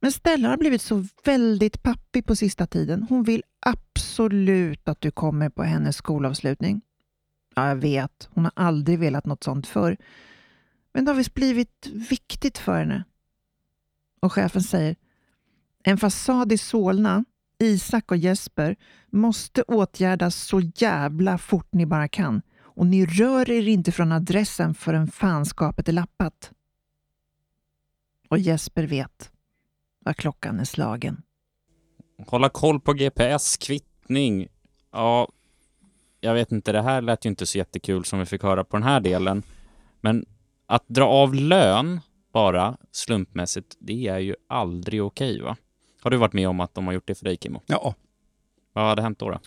Men 0.00 0.12
Stella 0.12 0.48
har 0.48 0.56
blivit 0.56 0.82
så 0.82 1.06
väldigt 1.24 1.82
pappig 1.82 2.26
på 2.26 2.36
sista 2.36 2.66
tiden. 2.66 3.06
Hon 3.08 3.22
vill 3.22 3.42
absolut 3.60 4.88
att 4.88 5.00
du 5.00 5.10
kommer 5.10 5.48
på 5.48 5.62
hennes 5.62 5.96
skolavslutning. 5.96 6.80
Ja, 7.54 7.68
jag 7.68 7.76
vet. 7.76 8.28
Hon 8.32 8.44
har 8.44 8.52
aldrig 8.56 8.98
velat 8.98 9.26
något 9.26 9.44
sånt 9.44 9.66
förr. 9.66 9.96
Men 10.92 11.04
det 11.04 11.10
har 11.10 11.16
visst 11.16 11.34
blivit 11.34 11.86
viktigt 12.10 12.58
för 12.58 12.78
henne. 12.78 13.04
Och 14.20 14.32
chefen 14.32 14.62
säger 14.62 14.96
En 15.82 15.98
fasad 15.98 16.52
i 16.52 16.58
Solna, 16.58 17.24
Isak 17.58 18.10
och 18.10 18.16
Jesper, 18.16 18.76
måste 19.10 19.62
åtgärdas 19.62 20.36
så 20.36 20.60
jävla 20.60 21.38
fort 21.38 21.68
ni 21.72 21.86
bara 21.86 22.08
kan. 22.08 22.42
Och 22.62 22.86
ni 22.86 23.06
rör 23.06 23.50
er 23.50 23.68
inte 23.68 23.92
från 23.92 24.12
adressen 24.12 24.74
förrän 24.74 25.08
fanskapet 25.08 25.88
är 25.88 25.92
lappat. 25.92 26.52
Och 28.28 28.38
Jesper 28.38 28.86
vet 28.86 29.32
vad 30.04 30.16
klockan 30.16 30.60
är 30.60 30.64
slagen. 30.64 31.22
Hålla 32.26 32.48
koll 32.48 32.80
på 32.80 32.92
GPS, 32.92 33.56
kvittning. 33.56 34.48
Ja, 34.92 35.28
jag 36.20 36.34
vet 36.34 36.52
inte, 36.52 36.72
det 36.72 36.82
här 36.82 37.02
lät 37.02 37.24
ju 37.24 37.30
inte 37.30 37.46
så 37.46 37.58
jättekul 37.58 38.04
som 38.04 38.18
vi 38.18 38.26
fick 38.26 38.42
höra 38.42 38.64
på 38.64 38.76
den 38.76 38.84
här 38.84 39.00
delen. 39.00 39.42
Men 40.00 40.26
att 40.70 40.84
dra 40.88 41.04
av 41.06 41.34
lön 41.34 42.00
bara 42.32 42.76
slumpmässigt, 42.92 43.76
det 43.78 44.06
är 44.08 44.18
ju 44.18 44.34
aldrig 44.48 45.02
okej 45.02 45.40
va? 45.40 45.56
Har 46.02 46.10
du 46.10 46.16
varit 46.16 46.32
med 46.32 46.48
om 46.48 46.60
att 46.60 46.74
de 46.74 46.86
har 46.86 46.94
gjort 46.94 47.06
det 47.06 47.14
för 47.14 47.24
dig 47.24 47.38
Kimmo? 47.40 47.60
Ja, 47.66 47.94
Vad 48.72 48.84
hade 48.84 49.02
hänt 49.02 49.18
då? 49.18 49.30
då? 49.30 49.38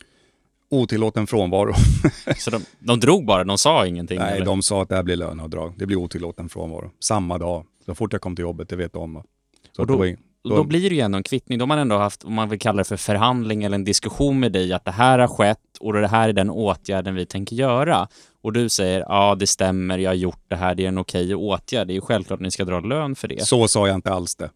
otillåten 0.70 1.28
frånvaro. 1.28 1.74
Så 2.38 2.52
de, 2.52 2.62
de 2.80 3.00
drog 3.00 3.26
bara, 3.26 3.44
de 3.44 3.58
sa 3.58 3.86
ingenting? 3.88 4.20
Nej, 4.20 4.36
eller? 4.36 4.46
de 4.46 4.62
sa 4.62 4.82
att 4.82 4.90
det 4.90 4.96
här 4.96 5.04
blir 5.04 5.16
löneavdrag. 5.16 5.74
Det 5.78 5.86
blir 5.86 5.98
otillåten 5.98 6.50
frånvaro. 6.50 6.92
Samma 7.00 7.38
dag. 7.38 7.66
Så 7.86 7.96
fort 7.96 8.14
jag 8.14 8.22
kom 8.22 8.36
till 8.36 8.44
jobbet, 8.44 8.70
det 8.70 8.76
vet 8.76 8.94
de. 8.94 9.24
Så 9.72 9.82
Och 9.82 9.88
det 9.88 9.94
då- 9.94 10.00
var 10.00 10.06
in- 10.06 10.18
Och 10.44 10.50
då 10.50 10.64
blir 10.64 10.90
det 10.90 10.96
ju 10.96 11.02
ändå 11.02 11.18
en 11.18 11.24
kvittning. 11.24 11.60
Då 11.60 11.64
har 11.64 11.68
man 11.68 11.80
ändå 11.80 11.98
haft, 11.98 12.24
om 12.24 12.34
man 12.34 12.50
vill 12.50 12.60
kalla 12.60 12.78
det 12.78 12.84
för 12.84 12.98
förhandling 12.98 13.64
eller 13.64 13.76
en 13.76 13.84
diskussion 13.84 14.40
med 14.40 14.52
dig, 14.52 14.74
att 14.74 14.86
det 14.86 14.92
här 14.92 15.20
har 15.20 15.28
skett 15.28 15.60
och 15.80 15.94
det 15.94 16.08
här 16.08 16.30
är 16.30 16.34
den 16.34 16.50
åtgärden 16.50 17.16
vi 17.16 17.26
tänker 17.26 17.56
göra. 17.56 18.08
Och 18.42 18.54
du 18.54 18.70
säger, 18.70 19.00
ja 19.00 19.36
det 19.36 19.48
stämmer, 19.48 19.98
jag 19.98 20.10
har 20.10 20.16
gjort 20.16 20.44
det 20.48 20.56
här, 20.56 20.76
det 20.76 20.84
är 20.84 20.88
en 20.88 20.98
okej 20.98 21.36
åtgärd. 21.36 21.88
Det 21.88 21.94
är 21.94 21.96
ju 21.96 22.02
självklart 22.02 22.38
att 22.38 22.44
ni 22.44 22.52
ska 22.52 22.66
dra 22.66 22.80
lön 22.80 23.16
för 23.16 23.28
det. 23.28 23.46
Så 23.46 23.68
sa 23.68 23.88
jag 23.88 23.96
inte 23.96 24.12
alls 24.12 24.36
det. 24.36 24.50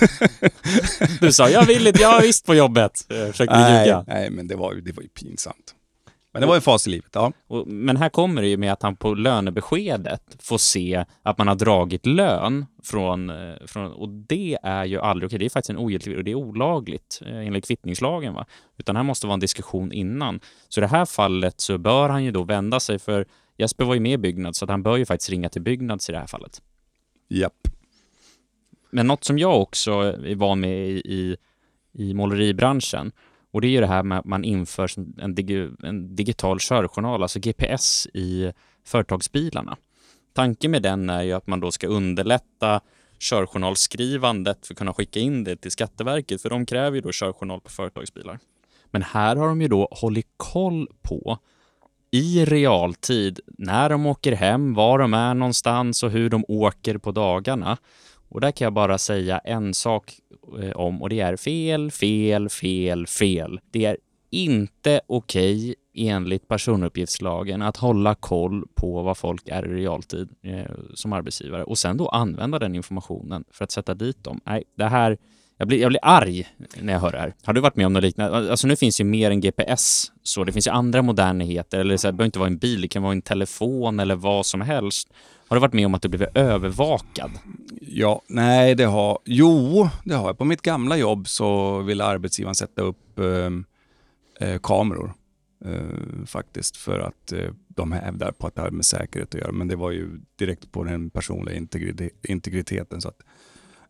Du 1.20 1.32
sa, 1.32 1.48
jag 1.48 1.66
vill 1.66 1.86
inte, 1.86 2.02
jag 2.02 2.16
är 2.16 2.22
visst 2.22 2.46
på 2.46 2.54
jobbet. 2.54 3.06
Jag 3.08 3.30
försökte 3.30 3.54
Nej, 3.54 3.86
ljuga. 3.86 4.04
nej, 4.06 4.30
men 4.30 4.48
det 4.48 4.56
var, 4.56 4.74
det 4.74 4.92
var 4.92 5.02
ju 5.02 5.08
pinsamt. 5.08 5.74
Men 6.32 6.40
det 6.40 6.46
var 6.46 6.54
ju 6.54 6.60
fas 6.60 6.86
i 6.86 6.90
livet, 6.90 7.10
ja. 7.12 7.32
Och, 7.46 7.66
men 7.66 7.96
här 7.96 8.08
kommer 8.08 8.42
det 8.42 8.48
ju 8.48 8.56
med 8.56 8.72
att 8.72 8.82
han 8.82 8.96
på 8.96 9.14
lönebeskedet 9.14 10.36
får 10.38 10.58
se 10.58 11.04
att 11.22 11.38
man 11.38 11.48
har 11.48 11.54
dragit 11.54 12.06
lön 12.06 12.66
från, 12.82 13.30
eh, 13.30 13.54
från 13.66 13.92
och 13.92 14.08
det 14.08 14.58
är 14.62 14.84
ju 14.84 15.00
aldrig 15.00 15.28
okej. 15.28 15.38
Det 15.38 15.44
är 15.44 15.50
faktiskt 15.50 15.70
en 15.70 15.78
ogiltig 15.78 16.16
och 16.16 16.24
det 16.24 16.30
är 16.30 16.34
olagligt 16.34 17.22
eh, 17.26 17.46
enligt 17.46 17.66
kvittningslagen. 17.66 18.34
Va? 18.34 18.46
Utan 18.76 18.96
här 18.96 19.02
måste 19.02 19.26
vara 19.26 19.34
en 19.34 19.40
diskussion 19.40 19.92
innan. 19.92 20.40
Så 20.68 20.80
i 20.80 20.82
det 20.82 20.86
här 20.86 21.04
fallet 21.04 21.60
så 21.60 21.78
bör 21.78 22.08
han 22.08 22.24
ju 22.24 22.30
då 22.30 22.42
vända 22.42 22.80
sig 22.80 22.98
för 22.98 23.26
Jesper 23.58 23.84
var 23.84 23.94
ju 23.94 24.00
med 24.00 24.12
i 24.12 24.18
Byggnads 24.18 24.58
så 24.58 24.66
han 24.66 24.82
bör 24.82 24.96
ju 24.96 25.06
faktiskt 25.06 25.30
ringa 25.30 25.48
till 25.48 25.62
Byggnads 25.62 26.08
i 26.08 26.12
det 26.12 26.18
här 26.18 26.26
fallet. 26.26 26.62
Japp. 27.28 27.68
Men 28.90 29.06
något 29.06 29.24
som 29.24 29.38
jag 29.38 29.62
också 29.62 29.92
är 30.00 30.34
van 30.34 30.60
med 30.60 30.88
i, 30.90 30.92
i, 30.92 31.36
i 31.92 32.14
måleribranschen 32.14 33.12
och 33.52 33.60
det 33.60 33.66
är 33.66 33.70
ju 33.70 33.80
det 33.80 33.86
här 33.86 34.02
med 34.02 34.18
att 34.18 34.24
man 34.24 34.44
inför 34.44 34.90
en, 35.20 35.34
dig 35.34 35.70
en 35.82 36.16
digital 36.16 36.60
körjournal, 36.60 37.22
alltså 37.22 37.38
GPS 37.40 38.06
i 38.06 38.52
företagsbilarna. 38.84 39.76
Tanken 40.34 40.70
med 40.70 40.82
den 40.82 41.10
är 41.10 41.22
ju 41.22 41.32
att 41.32 41.46
man 41.46 41.60
då 41.60 41.70
ska 41.70 41.86
underlätta 41.86 42.80
körjournalskrivandet 43.18 44.66
för 44.66 44.74
att 44.74 44.78
kunna 44.78 44.94
skicka 44.94 45.20
in 45.20 45.44
det 45.44 45.56
till 45.56 45.70
Skatteverket, 45.70 46.42
för 46.42 46.50
de 46.50 46.66
kräver 46.66 46.94
ju 46.96 47.00
då 47.00 47.10
körjournal 47.12 47.60
på 47.60 47.70
företagsbilar. 47.70 48.38
Men 48.90 49.02
här 49.02 49.36
har 49.36 49.48
de 49.48 49.62
ju 49.62 49.68
då 49.68 49.88
hållit 49.90 50.28
koll 50.36 50.88
på 51.02 51.38
i 52.10 52.44
realtid 52.44 53.40
när 53.46 53.88
de 53.88 54.06
åker 54.06 54.32
hem, 54.32 54.74
var 54.74 54.98
de 54.98 55.14
är 55.14 55.34
någonstans 55.34 56.02
och 56.02 56.10
hur 56.10 56.30
de 56.30 56.44
åker 56.48 56.98
på 56.98 57.12
dagarna. 57.12 57.78
Och 58.32 58.40
där 58.40 58.50
kan 58.50 58.64
jag 58.66 58.72
bara 58.72 58.98
säga 58.98 59.38
en 59.38 59.74
sak 59.74 60.12
eh, 60.62 60.70
om 60.70 61.02
och 61.02 61.08
det 61.08 61.20
är 61.20 61.36
fel, 61.36 61.90
fel, 61.90 62.48
fel, 62.48 63.06
fel. 63.06 63.60
Det 63.70 63.84
är 63.84 63.96
inte 64.30 65.00
okej 65.06 65.74
enligt 65.94 66.48
personuppgiftslagen 66.48 67.62
att 67.62 67.76
hålla 67.76 68.14
koll 68.14 68.64
på 68.74 69.02
vad 69.02 69.16
folk 69.16 69.48
är 69.48 69.66
i 69.66 69.74
realtid 69.74 70.28
eh, 70.42 70.70
som 70.94 71.12
arbetsgivare 71.12 71.64
och 71.64 71.78
sen 71.78 71.96
då 71.96 72.08
använda 72.08 72.58
den 72.58 72.74
informationen 72.74 73.44
för 73.50 73.64
att 73.64 73.70
sätta 73.70 73.94
dit 73.94 74.24
dem. 74.24 74.40
Nej, 74.44 74.64
det 74.76 74.86
här 74.86 75.18
jag 75.56 75.68
blir, 75.68 75.80
jag 75.80 75.88
blir 75.90 76.00
arg 76.02 76.46
när 76.80 76.92
jag 76.92 77.00
hör 77.00 77.12
det 77.12 77.18
här. 77.18 77.34
Har 77.44 77.52
du 77.52 77.60
varit 77.60 77.76
med 77.76 77.86
om 77.86 77.92
något 77.92 78.02
liknande? 78.02 78.50
Alltså 78.50 78.66
nu 78.66 78.76
finns 78.76 79.00
ju 79.00 79.04
mer 79.04 79.30
än 79.30 79.40
GPS, 79.40 80.12
så 80.22 80.44
det 80.44 80.52
finns 80.52 80.66
ju 80.66 80.70
andra 80.70 81.02
modernheter, 81.02 81.78
eller 81.78 81.96
så 81.96 82.06
här, 82.06 82.12
det 82.12 82.16
behöver 82.16 82.26
inte 82.26 82.38
vara 82.38 82.46
en 82.46 82.58
bil, 82.58 82.80
det 82.80 82.88
kan 82.88 83.02
vara 83.02 83.12
en 83.12 83.22
telefon 83.22 84.00
eller 84.00 84.14
vad 84.14 84.46
som 84.46 84.60
helst. 84.60 85.08
Har 85.52 85.56
du 85.56 85.60
varit 85.60 85.72
med 85.72 85.86
om 85.86 85.94
att 85.94 86.02
du 86.02 86.08
blivit 86.08 86.36
övervakad? 86.36 87.30
Ja, 87.80 88.22
nej 88.28 88.74
det 88.74 88.84
har... 88.84 89.18
Jo, 89.24 89.88
det 90.04 90.14
har 90.14 90.26
jag. 90.26 90.38
På 90.38 90.44
mitt 90.44 90.62
gamla 90.62 90.96
jobb 90.96 91.28
så 91.28 91.78
ville 91.78 92.04
arbetsgivaren 92.04 92.54
sätta 92.54 92.82
upp 92.82 93.18
ehm, 93.18 93.64
eh, 94.40 94.58
kameror. 94.58 95.14
Eh, 95.64 96.24
faktiskt 96.26 96.76
för 96.76 96.98
att 97.00 97.32
eh, 97.32 97.50
de 97.68 97.92
hävdar 97.92 98.32
på 98.32 98.46
att 98.46 98.54
det 98.54 98.62
har 98.62 98.70
med 98.70 98.84
säkerhet 98.84 99.34
att 99.34 99.40
göra. 99.40 99.52
Men 99.52 99.68
det 99.68 99.76
var 99.76 99.90
ju 99.90 100.20
direkt 100.38 100.72
på 100.72 100.84
den 100.84 101.10
personliga 101.10 101.56
integrite- 101.56 102.10
integriteten. 102.22 103.00
Så 103.00 103.08
att 103.08 103.20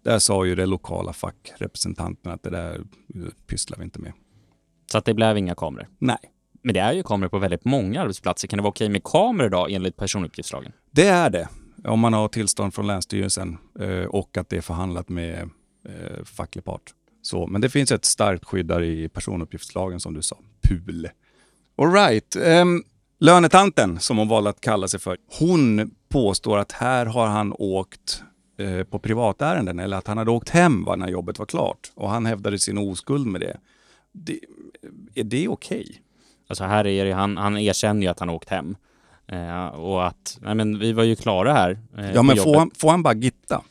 där 0.03 0.19
sa 0.19 0.45
ju 0.45 0.55
det 0.55 0.67
lokala 0.67 1.13
fackrepresentanten 1.13 2.33
att 2.33 2.43
det 2.43 2.51
där 2.51 2.75
eh, 3.15 3.21
pysslar 3.47 3.79
vi 3.79 3.85
inte 3.85 4.01
med. 4.01 4.13
Så 4.93 4.99
att 4.99 5.05
det 5.05 5.15
blev 5.15 5.39
inga 5.39 5.55
kameror. 5.55 5.89
Nej, 5.99 6.19
Men 6.63 6.75
det 6.75 6.81
är 6.81 6.93
ju 6.93 7.03
kameror 7.03 7.31
på 7.31 7.39
väldigt 7.39 7.65
många 7.65 8.01
arbetsplatser. 8.03 8.49
Kan 8.49 8.57
det 8.57 8.63
vara 8.63 8.71
okej 8.71 8.89
med 8.89 9.05
kameror 9.05 9.49
då 9.49 9.67
enligt 9.71 9.97
personuppgiftslagen? 9.97 10.73
Det 10.93 11.07
är 11.07 11.31
det. 11.31 11.49
Om 11.85 12.01
man 12.01 12.13
har 12.13 12.29
tillstånd 12.29 12.75
från 12.75 12.87
Länsstyrelsen 12.87 13.59
eh, 13.81 14.05
och 14.05 14.37
att 14.37 14.49
det 14.49 14.57
är 14.57 14.61
förhandlat 14.61 15.09
med 15.09 15.51
eh, 15.89 16.25
facklig 16.25 16.65
part. 16.65 16.95
Så, 17.23 17.47
men 17.47 17.61
det 17.61 17.71
finns 17.71 17.93
ett 17.93 18.05
starkt 18.05 18.45
skydd 18.45 18.67
där 18.67 18.83
i 18.83 19.09
personuppgiftslagen 19.09 20.01
som 20.01 20.15
du 20.15 20.23
sa. 20.23 20.37
PUL. 20.63 21.09
Alright. 21.79 22.37
Um, 22.37 22.43
ehm, 22.43 22.83
lönetanten, 23.19 24.01
som 24.01 24.19
hon 24.19 24.29
valde 24.29 24.51
att 24.51 24.61
kalla 24.61 24.89
sig 24.89 25.01
för, 25.01 25.17
hon 25.39 25.91
påstår 26.09 26.59
att 26.59 26.73
här 26.73 27.07
har 27.07 27.27
han 27.27 27.55
åkt 27.59 28.23
eh, 28.59 28.85
på 28.85 28.99
privatärenden 28.99 29.79
eller 29.79 29.97
att 29.97 30.07
han 30.07 30.19
hade 30.19 30.31
åkt 30.31 30.49
hem 30.49 30.85
va, 30.85 30.97
när 30.97 31.09
jobbet 31.09 31.39
var 31.39 31.47
klart. 31.47 31.93
Och 31.95 32.11
han 32.11 32.27
hävdade 32.27 32.59
sin 32.59 32.79
oskuld 32.79 33.27
med 33.27 33.41
det. 33.41 33.57
det 34.13 34.41
är 35.15 35.25
det 35.25 35.49
okej? 35.49 36.03
Alltså 36.49 36.65
här 36.65 36.87
är 36.87 37.05
det, 37.05 37.13
han, 37.13 37.37
han 37.37 37.59
erkänner 37.59 38.03
ju 38.03 38.09
att 38.09 38.21
han 38.21 38.29
har 38.29 38.37
åkt 38.37 38.49
hem. 38.49 38.77
Eh, 39.33 39.67
och 39.67 40.07
att, 40.07 40.39
nej 40.41 40.55
men 40.55 40.79
vi 40.79 40.93
var 40.93 41.05
ju 41.05 41.17
klara 41.17 41.53
här. 41.53 41.79
eh, 41.99 42.11
Ja, 42.15 42.23
men 42.23 42.37
får 42.37 42.59
han, 42.59 42.71
får 42.79 42.91
han 42.91 43.03
bara 43.03 43.15
gitta? 43.15 43.63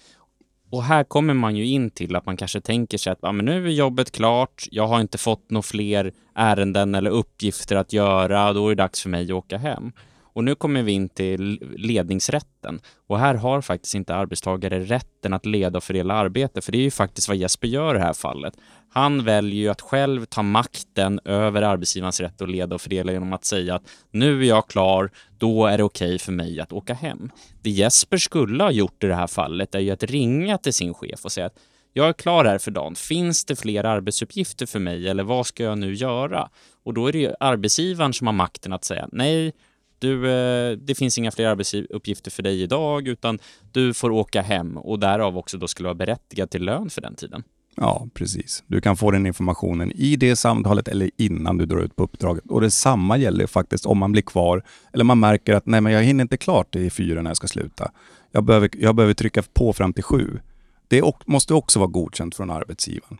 Och 0.71 0.83
här 0.83 1.03
kommer 1.03 1.33
man 1.33 1.55
ju 1.55 1.65
in 1.65 1.89
till 1.89 2.15
att 2.15 2.25
man 2.25 2.37
kanske 2.37 2.61
tänker 2.61 2.97
sig 2.97 3.11
att 3.13 3.19
ja, 3.21 3.31
men 3.31 3.45
nu 3.45 3.65
är 3.65 3.71
jobbet 3.71 4.11
klart, 4.11 4.67
jag 4.71 4.87
har 4.87 5.01
inte 5.01 5.17
fått 5.17 5.49
några 5.49 5.61
fler 5.63 6.11
ärenden 6.35 6.95
eller 6.95 7.11
uppgifter 7.11 7.75
att 7.75 7.93
göra, 7.93 8.53
då 8.53 8.65
är 8.67 8.75
det 8.75 8.83
dags 8.83 9.01
för 9.01 9.09
mig 9.09 9.23
att 9.25 9.31
åka 9.31 9.57
hem. 9.57 9.91
Och 10.33 10.43
nu 10.43 10.55
kommer 10.55 10.83
vi 10.83 10.91
in 10.91 11.09
till 11.09 11.73
ledningsrätten. 11.77 12.81
Och 13.07 13.19
här 13.19 13.35
har 13.35 13.61
faktiskt 13.61 13.95
inte 13.95 14.15
arbetstagare 14.15 14.79
rätten 14.79 15.33
att 15.33 15.45
leda 15.45 15.77
och 15.77 15.83
fördela 15.83 16.13
arbete, 16.13 16.61
för 16.61 16.71
det 16.71 16.77
är 16.77 16.81
ju 16.83 16.91
faktiskt 16.91 17.27
vad 17.27 17.37
Jesper 17.37 17.67
gör 17.67 17.95
i 17.95 17.97
det 17.97 18.03
här 18.03 18.13
fallet. 18.13 18.53
Han 18.93 19.23
väljer 19.23 19.61
ju 19.61 19.69
att 19.69 19.81
själv 19.81 20.25
ta 20.25 20.41
makten 20.41 21.19
över 21.25 21.61
arbetsgivarens 21.61 22.19
rätt 22.19 22.41
att 22.41 22.49
leda 22.49 22.75
och 22.75 22.81
fördela 22.81 23.11
genom 23.11 23.33
att 23.33 23.45
säga 23.45 23.75
att 23.75 23.83
nu 24.11 24.41
är 24.41 24.47
jag 24.47 24.67
klar, 24.67 25.11
då 25.37 25.65
är 25.65 25.77
det 25.77 25.83
okej 25.83 26.19
för 26.19 26.31
mig 26.31 26.59
att 26.59 26.73
åka 26.73 26.93
hem. 26.93 27.31
Det 27.61 27.69
Jesper 27.69 28.17
skulle 28.17 28.63
ha 28.63 28.71
gjort 28.71 29.03
i 29.03 29.07
det 29.07 29.15
här 29.15 29.27
fallet 29.27 29.75
är 29.75 29.79
ju 29.79 29.91
att 29.91 30.03
ringa 30.03 30.57
till 30.57 30.73
sin 30.73 30.93
chef 30.93 31.25
och 31.25 31.31
säga 31.31 31.45
att 31.45 31.57
jag 31.93 32.09
är 32.09 32.13
klar 32.13 32.45
här 32.45 32.57
för 32.57 32.71
dagen. 32.71 32.95
Finns 32.95 33.45
det 33.45 33.55
fler 33.55 33.83
arbetsuppgifter 33.83 34.65
för 34.65 34.79
mig 34.79 35.09
eller 35.09 35.23
vad 35.23 35.45
ska 35.45 35.63
jag 35.63 35.77
nu 35.77 35.93
göra? 35.93 36.49
Och 36.83 36.93
då 36.93 37.07
är 37.07 37.11
det 37.11 37.19
ju 37.19 37.33
arbetsgivaren 37.39 38.13
som 38.13 38.27
har 38.27 38.33
makten 38.33 38.73
att 38.73 38.83
säga 38.83 39.09
nej, 39.11 39.53
du, 40.01 40.31
eh, 40.31 40.77
det 40.77 40.95
finns 40.95 41.17
inga 41.17 41.31
fler 41.31 41.47
arbetsuppgifter 41.47 42.31
för 42.31 42.43
dig 42.43 42.61
idag 42.61 43.07
utan 43.07 43.39
du 43.71 43.93
får 43.93 44.11
åka 44.11 44.41
hem 44.41 44.77
och 44.77 44.99
därav 44.99 45.37
också 45.37 45.57
då 45.57 45.67
skulle 45.67 45.87
vara 45.87 45.95
berättigad 45.95 46.49
till 46.49 46.63
lön 46.63 46.89
för 46.89 47.01
den 47.01 47.15
tiden. 47.15 47.43
Ja, 47.75 48.07
precis. 48.13 48.63
Du 48.67 48.81
kan 48.81 48.97
få 48.97 49.11
den 49.11 49.25
informationen 49.25 49.91
i 49.91 50.15
det 50.15 50.35
samtalet 50.35 50.87
eller 50.87 51.11
innan 51.17 51.57
du 51.57 51.65
drar 51.65 51.79
ut 51.79 51.95
på 51.95 52.03
uppdraget. 52.03 52.43
Och 52.49 52.61
detsamma 52.61 53.17
gäller 53.17 53.47
faktiskt 53.47 53.85
om 53.85 53.97
man 53.97 54.11
blir 54.11 54.21
kvar 54.21 54.63
eller 54.93 55.03
man 55.03 55.19
märker 55.19 55.53
att 55.53 55.65
nej, 55.65 55.81
men 55.81 55.93
jag 55.93 56.03
hinner 56.03 56.21
inte 56.21 56.37
klart 56.37 56.75
i 56.75 56.89
fyra 56.89 57.21
när 57.21 57.29
jag 57.29 57.37
ska 57.37 57.47
sluta. 57.47 57.91
Jag 58.31 58.43
behöver, 58.43 58.69
jag 58.73 58.95
behöver 58.95 59.13
trycka 59.13 59.43
på 59.53 59.73
fram 59.73 59.93
till 59.93 60.03
sju. 60.03 60.39
Det 60.87 61.03
måste 61.25 61.53
också 61.53 61.79
vara 61.79 61.89
godkänt 61.89 62.35
från 62.35 62.49
arbetsgivaren. 62.49 63.17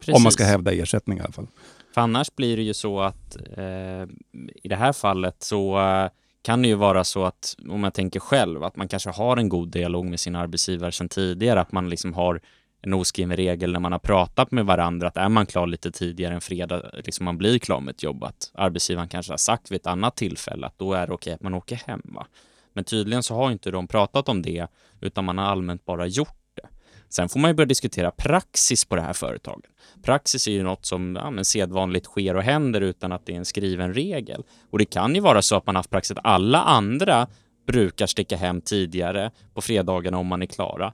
Precis. 0.00 0.14
Om 0.14 0.22
man 0.22 0.32
ska 0.32 0.44
hävda 0.44 0.72
ersättning 0.72 1.18
i 1.18 1.20
alla 1.20 1.32
fall. 1.32 1.46
För 1.94 2.00
annars 2.00 2.34
blir 2.36 2.56
det 2.56 2.62
ju 2.62 2.74
så 2.74 3.00
att 3.00 3.36
eh, 3.56 4.02
i 4.62 4.68
det 4.68 4.76
här 4.76 4.92
fallet 4.92 5.42
så 5.42 5.80
eh, 5.80 6.08
kan 6.42 6.62
det 6.62 6.68
ju 6.68 6.74
vara 6.74 7.04
så 7.04 7.24
att 7.24 7.56
om 7.68 7.80
man 7.80 7.92
tänker 7.92 8.20
själv 8.20 8.64
att 8.64 8.76
man 8.76 8.88
kanske 8.88 9.10
har 9.10 9.36
en 9.36 9.48
god 9.48 9.68
dialog 9.68 10.06
med 10.06 10.20
sin 10.20 10.36
arbetsgivare 10.36 10.92
sedan 10.92 11.08
tidigare, 11.08 11.60
att 11.60 11.72
man 11.72 11.88
liksom 11.88 12.14
har 12.14 12.40
en 12.82 12.94
oskriven 12.94 13.36
regel 13.36 13.72
när 13.72 13.80
man 13.80 13.92
har 13.92 13.98
pratat 13.98 14.50
med 14.50 14.66
varandra 14.66 15.08
att 15.08 15.16
är 15.16 15.28
man 15.28 15.46
klar 15.46 15.66
lite 15.66 15.90
tidigare 15.90 16.34
än 16.34 16.40
fredag, 16.40 16.82
liksom 17.04 17.24
man 17.24 17.38
blir 17.38 17.58
klar 17.58 17.80
med 17.80 17.92
ett 17.92 18.02
jobb, 18.02 18.24
att 18.24 18.50
arbetsgivaren 18.54 19.08
kanske 19.08 19.32
har 19.32 19.38
sagt 19.38 19.70
vid 19.70 19.80
ett 19.80 19.86
annat 19.86 20.16
tillfälle 20.16 20.66
att 20.66 20.78
då 20.78 20.92
är 20.92 21.06
det 21.06 21.12
okej 21.12 21.32
att 21.32 21.42
man 21.42 21.54
åker 21.54 21.76
hem. 21.86 22.02
Va? 22.04 22.26
Men 22.72 22.84
tydligen 22.84 23.22
så 23.22 23.34
har 23.34 23.50
inte 23.50 23.70
de 23.70 23.88
pratat 23.88 24.28
om 24.28 24.42
det, 24.42 24.66
utan 25.00 25.24
man 25.24 25.38
har 25.38 25.44
allmänt 25.44 25.84
bara 25.84 26.06
gjort. 26.06 26.39
Sen 27.10 27.28
får 27.28 27.40
man 27.40 27.50
ju 27.50 27.54
börja 27.54 27.66
diskutera 27.66 28.10
praxis 28.10 28.84
på 28.84 28.96
det 28.96 29.02
här 29.02 29.12
företaget. 29.12 29.70
Praxis 30.02 30.46
är 30.48 30.52
ju 30.52 30.62
något 30.62 30.86
som 30.86 31.16
ja, 31.16 31.30
men 31.30 31.44
sedvanligt 31.44 32.06
sker 32.06 32.36
och 32.36 32.42
händer 32.42 32.80
utan 32.80 33.12
att 33.12 33.26
det 33.26 33.32
är 33.32 33.36
en 33.36 33.44
skriven 33.44 33.94
regel. 33.94 34.44
Och 34.70 34.78
det 34.78 34.84
kan 34.84 35.14
ju 35.14 35.20
vara 35.20 35.42
så 35.42 35.56
att 35.56 35.66
man 35.66 35.76
haft 35.76 35.90
praxis 35.90 36.16
att 36.16 36.24
alla 36.26 36.62
andra 36.62 37.26
brukar 37.66 38.06
sticka 38.06 38.36
hem 38.36 38.60
tidigare 38.60 39.30
på 39.54 39.60
fredagarna 39.60 40.18
om 40.18 40.26
man 40.26 40.42
är 40.42 40.46
klara. 40.46 40.92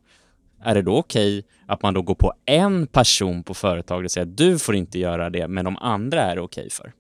Är 0.65 0.75
det 0.75 0.83
då 0.83 0.97
okej 0.97 1.45
att 1.67 1.83
man 1.83 1.95
då 1.95 2.03
går 2.03 2.15
på 2.15 2.33
en 2.45 2.87
person 2.87 3.43
på 3.43 3.55
företaget 3.55 4.05
och 4.05 4.11
säger 4.11 4.27
att 4.27 4.37
du 4.37 4.59
får 4.59 4.77
inte 4.77 4.99
göra 4.99 5.31
det, 5.31 5.49
men 5.49 5.65
de 5.65 5.77
andra 5.77 6.23
är 6.23 6.37
det 6.37 6.43
okej 6.43 6.71
för? 6.71 6.93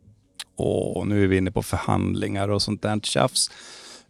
Åh, 0.57 1.07
nu 1.07 1.25
är 1.25 1.27
vi 1.27 1.37
inne 1.37 1.51
på 1.51 1.63
förhandlingar 1.63 2.49
och 2.49 2.63
sånt 2.63 2.83
där 2.83 3.01
tjafs. 3.01 3.51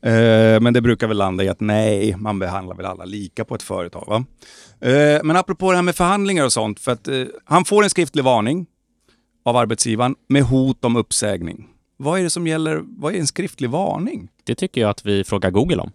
Eh, 0.03 0.61
men 0.61 0.75
det 0.75 0.81
brukar 0.81 1.07
väl 1.07 1.17
landa 1.17 1.45
i 1.45 1.49
att 1.49 1.61
nej, 1.61 2.17
man 2.17 2.39
behandlar 2.39 2.77
väl 2.77 2.87
alla 2.87 3.05
lika 3.05 3.45
på 3.45 3.55
ett 3.55 3.63
företag. 3.63 4.05
Va? 4.07 4.25
Eh, 4.91 5.21
men 5.25 5.37
apropå 5.37 5.71
det 5.71 5.77
här 5.77 5.83
med 5.83 5.95
förhandlingar 5.95 6.45
och 6.45 6.53
sånt, 6.53 6.81
för 6.81 6.93
att 6.93 7.09
eh, 7.09 7.25
han 7.45 7.65
får 7.65 7.83
en 7.83 7.91
skriftlig 7.91 8.25
varning 8.25 8.67
av 9.45 9.57
arbetsgivaren 9.57 10.15
med 10.29 10.43
hot 10.43 10.85
om 10.85 10.97
uppsägning. 10.97 11.69
Vad 11.97 12.19
är 12.19 12.23
det 12.23 12.31
som 12.31 12.47
gäller? 12.47 12.83
Vad 12.85 13.15
är 13.15 13.19
en 13.19 13.27
skriftlig 13.27 13.71
varning? 13.71 14.29
Det 14.45 14.55
tycker 14.55 14.81
jag 14.81 14.91
att 14.91 15.07
vi 15.07 15.25
frågar 15.25 15.51
Google 15.51 15.77
om. 15.77 15.91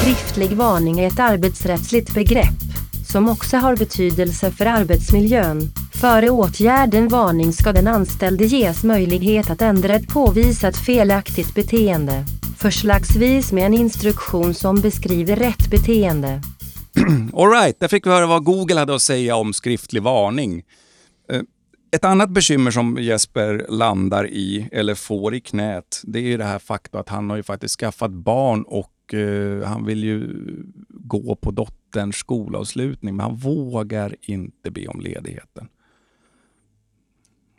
Skriftlig 0.00 0.50
varning 0.50 1.00
är 1.00 1.06
ett 1.06 1.18
arbetsrättsligt 1.18 2.14
begrepp 2.14 2.87
som 3.12 3.28
också 3.28 3.56
har 3.56 3.76
betydelse 3.76 4.50
för 4.50 4.66
arbetsmiljön. 4.66 5.70
Före 6.00 6.30
åtgärden 6.30 7.08
varning 7.08 7.52
ska 7.52 7.72
den 7.72 7.86
anställde 7.86 8.44
ges 8.44 8.84
möjlighet 8.84 9.50
att 9.50 9.62
ändra 9.62 9.94
ett 9.94 10.08
påvisat 10.08 10.76
felaktigt 10.76 11.54
beteende. 11.54 12.24
Förslagsvis 12.58 13.52
med 13.52 13.66
en 13.66 13.74
instruktion 13.74 14.54
som 14.54 14.80
beskriver 14.80 15.36
rätt 15.36 15.70
beteende. 15.70 16.42
Alright, 17.32 17.80
där 17.80 17.88
fick 17.88 18.06
vi 18.06 18.10
höra 18.10 18.26
vad 18.26 18.44
Google 18.44 18.78
hade 18.78 18.94
att 18.94 19.02
säga 19.02 19.36
om 19.36 19.52
skriftlig 19.52 20.02
varning. 20.02 20.62
Eh, 21.32 21.40
ett 21.90 22.04
annat 22.04 22.30
bekymmer 22.30 22.70
som 22.70 22.96
Jesper 23.00 23.66
landar 23.68 24.28
i, 24.28 24.68
eller 24.72 24.94
får 24.94 25.34
i 25.34 25.40
knät, 25.40 26.00
det 26.02 26.18
är 26.18 26.22
ju 26.22 26.36
det 26.36 26.44
här 26.44 26.58
faktum 26.58 27.00
att 27.00 27.08
han 27.08 27.30
har 27.30 27.36
ju 27.36 27.42
faktiskt 27.42 27.80
skaffat 27.80 28.10
barn 28.10 28.62
och 28.62 29.14
eh, 29.14 29.68
han 29.68 29.84
vill 29.84 30.04
ju 30.04 30.28
gå 31.08 31.36
på 31.36 31.50
dotterns 31.50 32.16
skolavslutning, 32.16 33.16
men 33.16 33.24
han 33.24 33.36
vågar 33.36 34.16
inte 34.20 34.70
be 34.70 34.86
om 34.86 35.00
ledigheten. 35.00 35.68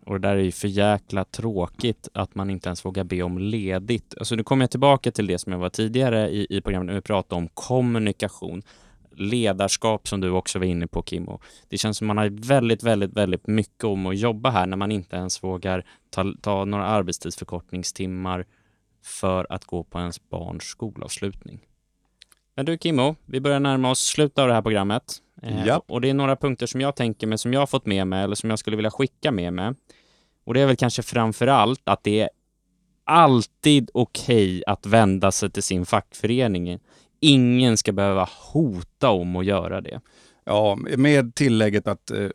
Och 0.10 0.20
det 0.20 0.28
där 0.28 0.36
är 0.36 0.42
ju 0.42 0.52
för 0.52 0.68
jäkla 0.68 1.26
tråkigt 1.26 2.08
att 2.14 2.36
man 2.36 2.50
inte 2.50 2.70
ens 2.70 2.86
vågar 2.86 3.04
be 3.04 3.24
om 3.24 3.38
ledigt. 3.38 4.16
Alltså 4.18 4.36
nu 4.36 4.44
kommer 4.44 4.64
jag 4.64 4.72
tillbaka 4.72 5.12
till 5.12 5.28
det 5.28 5.38
som 5.38 5.52
jag 5.52 5.60
var 5.60 5.70
tidigare 5.70 6.30
i, 6.30 6.48
i 6.50 6.62
programmet 6.62 6.88
när 6.88 6.94
vi 6.94 7.02
pratade 7.02 7.42
om 7.42 7.48
kommunikation. 7.54 8.62
Ledarskap 9.12 10.08
som 10.08 10.22
du 10.22 10.30
också 10.30 10.60
var 10.60 10.66
inne 10.66 10.88
på 10.88 11.04
Kimmo. 11.04 11.40
Det 11.68 11.78
känns 11.78 11.98
som 11.98 12.08
man 12.08 12.18
har 12.18 12.30
väldigt, 12.30 12.84
väldigt, 12.84 13.14
väldigt 13.14 13.48
mycket 13.48 13.84
om 13.84 14.06
att 14.06 14.18
jobba 14.18 14.50
här 14.50 14.66
när 14.66 14.78
man 14.78 14.92
inte 14.92 15.16
ens 15.16 15.44
vågar 15.44 15.86
ta, 16.10 16.34
ta 16.42 16.66
några 16.66 16.86
arbetstidsförkortningstimmar 16.86 18.46
för 19.04 19.48
att 19.50 19.66
gå 19.66 19.84
på 19.84 20.00
ens 20.00 20.30
barns 20.30 20.64
skolavslutning. 20.64 21.69
Men 22.60 22.66
du 22.66 22.78
Kimmo, 22.78 23.16
vi 23.26 23.40
börjar 23.42 23.60
närma 23.60 23.92
oss 23.92 24.00
slutet 24.00 24.38
av 24.38 24.48
det 24.48 24.54
här 24.54 24.62
programmet. 24.62 25.04
Eh, 25.42 25.66
Japp. 25.66 25.84
Och 25.88 26.02
det 26.02 26.10
är 26.10 26.14
några 26.14 26.36
punkter 26.36 26.66
som 26.66 26.82
jag 26.82 26.96
tänker 26.96 27.28
mig, 27.28 27.38
som 27.38 27.54
jag 27.54 27.60
har 27.60 27.68
fått 27.68 27.86
med 27.86 28.08
mig 28.08 28.24
eller 28.24 28.36
som 28.36 28.50
jag 28.50 28.60
skulle 28.60 28.76
vilja 28.76 28.92
skicka 28.92 29.32
med 29.32 29.54
mig. 29.54 29.74
Och 30.46 30.54
det 30.54 30.62
är 30.62 30.66
väl 30.66 30.76
kanske 30.76 31.04
framför 31.04 31.48
allt 31.48 31.82
att 31.84 32.04
det 32.04 32.20
är 32.20 32.30
alltid 33.04 33.90
okej 33.94 34.64
att 34.68 34.86
vända 34.86 35.32
sig 35.32 35.52
till 35.52 35.64
sin 35.64 35.86
fackförening. 35.86 36.80
Ingen 37.20 37.78
ska 37.78 37.92
behöva 37.92 38.30
hota 38.54 39.10
om 39.10 39.36
att 39.36 39.46
göra 39.46 39.82
det. 39.82 40.02
Ja, 40.46 40.78
med 40.98 41.36
tillägget 41.36 41.88
att 41.88 42.12
eh, 42.12 42.30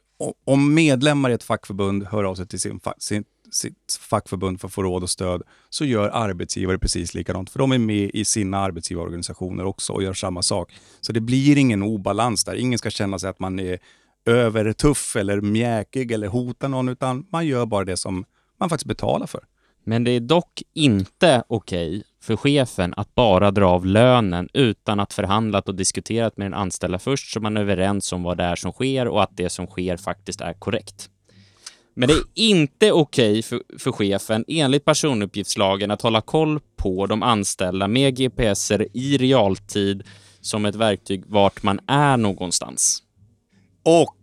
om 0.44 0.74
medlemmar 0.74 1.30
i 1.30 1.34
ett 1.34 1.42
fackförbund 1.42 2.06
hör 2.06 2.24
av 2.24 2.34
sig 2.34 2.46
till 2.46 2.60
sin 2.60 2.80
sin, 2.98 3.24
sitt 3.54 3.98
fackförbund 4.00 4.60
för 4.60 4.68
att 4.68 4.74
få 4.74 4.82
råd 4.82 5.02
och 5.02 5.10
stöd, 5.10 5.42
så 5.70 5.84
gör 5.84 6.08
arbetsgivare 6.08 6.78
precis 6.78 7.14
likadant. 7.14 7.50
För 7.50 7.58
de 7.58 7.72
är 7.72 7.78
med 7.78 8.10
i 8.14 8.24
sina 8.24 8.58
arbetsgivarorganisationer 8.58 9.64
också 9.64 9.92
och 9.92 10.02
gör 10.02 10.12
samma 10.12 10.42
sak. 10.42 10.72
Så 11.00 11.12
det 11.12 11.20
blir 11.20 11.58
ingen 11.58 11.82
obalans 11.82 12.44
där. 12.44 12.54
Ingen 12.54 12.78
ska 12.78 12.90
känna 12.90 13.18
sig 13.18 13.30
att 13.30 13.40
man 13.40 13.58
är 13.58 13.78
övertuff 14.26 15.16
eller 15.16 15.40
mjäkig 15.40 16.12
eller 16.12 16.28
hotar 16.28 16.68
någon, 16.68 16.88
utan 16.88 17.26
man 17.32 17.46
gör 17.46 17.66
bara 17.66 17.84
det 17.84 17.96
som 17.96 18.24
man 18.60 18.68
faktiskt 18.68 18.88
betalar 18.88 19.26
för. 19.26 19.44
Men 19.86 20.04
det 20.04 20.10
är 20.10 20.20
dock 20.20 20.62
inte 20.74 21.42
okej 21.48 22.02
för 22.22 22.36
chefen 22.36 22.94
att 22.96 23.14
bara 23.14 23.50
dra 23.50 23.66
av 23.66 23.86
lönen 23.86 24.48
utan 24.52 25.00
att 25.00 25.12
förhandlat 25.12 25.68
och 25.68 25.74
diskuterat 25.74 26.36
med 26.36 26.46
den 26.46 26.54
anställda 26.54 26.98
först 26.98 27.32
så 27.32 27.40
man 27.40 27.56
är 27.56 27.60
överens 27.60 28.12
om 28.12 28.22
vad 28.22 28.36
det 28.36 28.44
är 28.44 28.56
som 28.56 28.72
sker 28.72 29.08
och 29.08 29.22
att 29.22 29.36
det 29.36 29.50
som 29.50 29.66
sker 29.66 29.96
faktiskt 29.96 30.40
är 30.40 30.52
korrekt. 30.52 31.10
Men 31.94 32.08
det 32.08 32.14
är 32.14 32.24
inte 32.34 32.92
okej 32.92 33.42
för, 33.42 33.62
för 33.78 33.92
chefen 33.92 34.44
enligt 34.48 34.84
personuppgiftslagen 34.84 35.90
att 35.90 36.02
hålla 36.02 36.20
koll 36.20 36.60
på 36.76 37.06
de 37.06 37.22
anställda 37.22 37.88
med 37.88 38.16
GPSer 38.16 38.88
i 38.92 39.18
realtid 39.18 40.02
som 40.40 40.64
ett 40.66 40.74
verktyg 40.74 41.24
vart 41.26 41.62
man 41.62 41.80
är 41.86 42.16
någonstans. 42.16 43.02
Och 43.84 44.16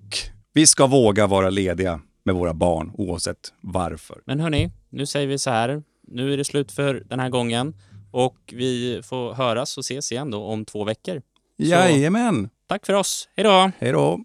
vi 0.53 0.67
ska 0.67 0.88
våga 0.88 1.27
vara 1.27 1.49
lediga 1.49 1.99
med 2.23 2.36
våra 2.36 2.53
barn 2.53 2.91
oavsett 2.93 3.53
varför. 3.62 4.21
Men 4.25 4.39
hörni, 4.39 4.71
nu 4.89 5.05
säger 5.05 5.27
vi 5.27 5.38
så 5.38 5.49
här. 5.49 5.84
Nu 6.07 6.34
är 6.34 6.38
det 6.38 6.43
slut 6.43 6.71
för 6.71 7.03
den 7.05 7.19
här 7.19 7.29
gången 7.29 7.73
och 8.12 8.38
vi 8.51 9.01
får 9.03 9.34
höras 9.34 9.77
och 9.77 9.81
ses 9.81 10.12
igen 10.12 10.31
då 10.31 10.43
om 10.43 10.65
två 10.65 10.84
veckor. 10.84 11.21
Jajamän! 11.57 12.49
Tack 12.67 12.86
för 12.86 12.93
oss. 12.93 13.29
Hej 13.36 13.43
då! 13.43 13.71
Hej 13.79 13.91
då! 13.91 14.21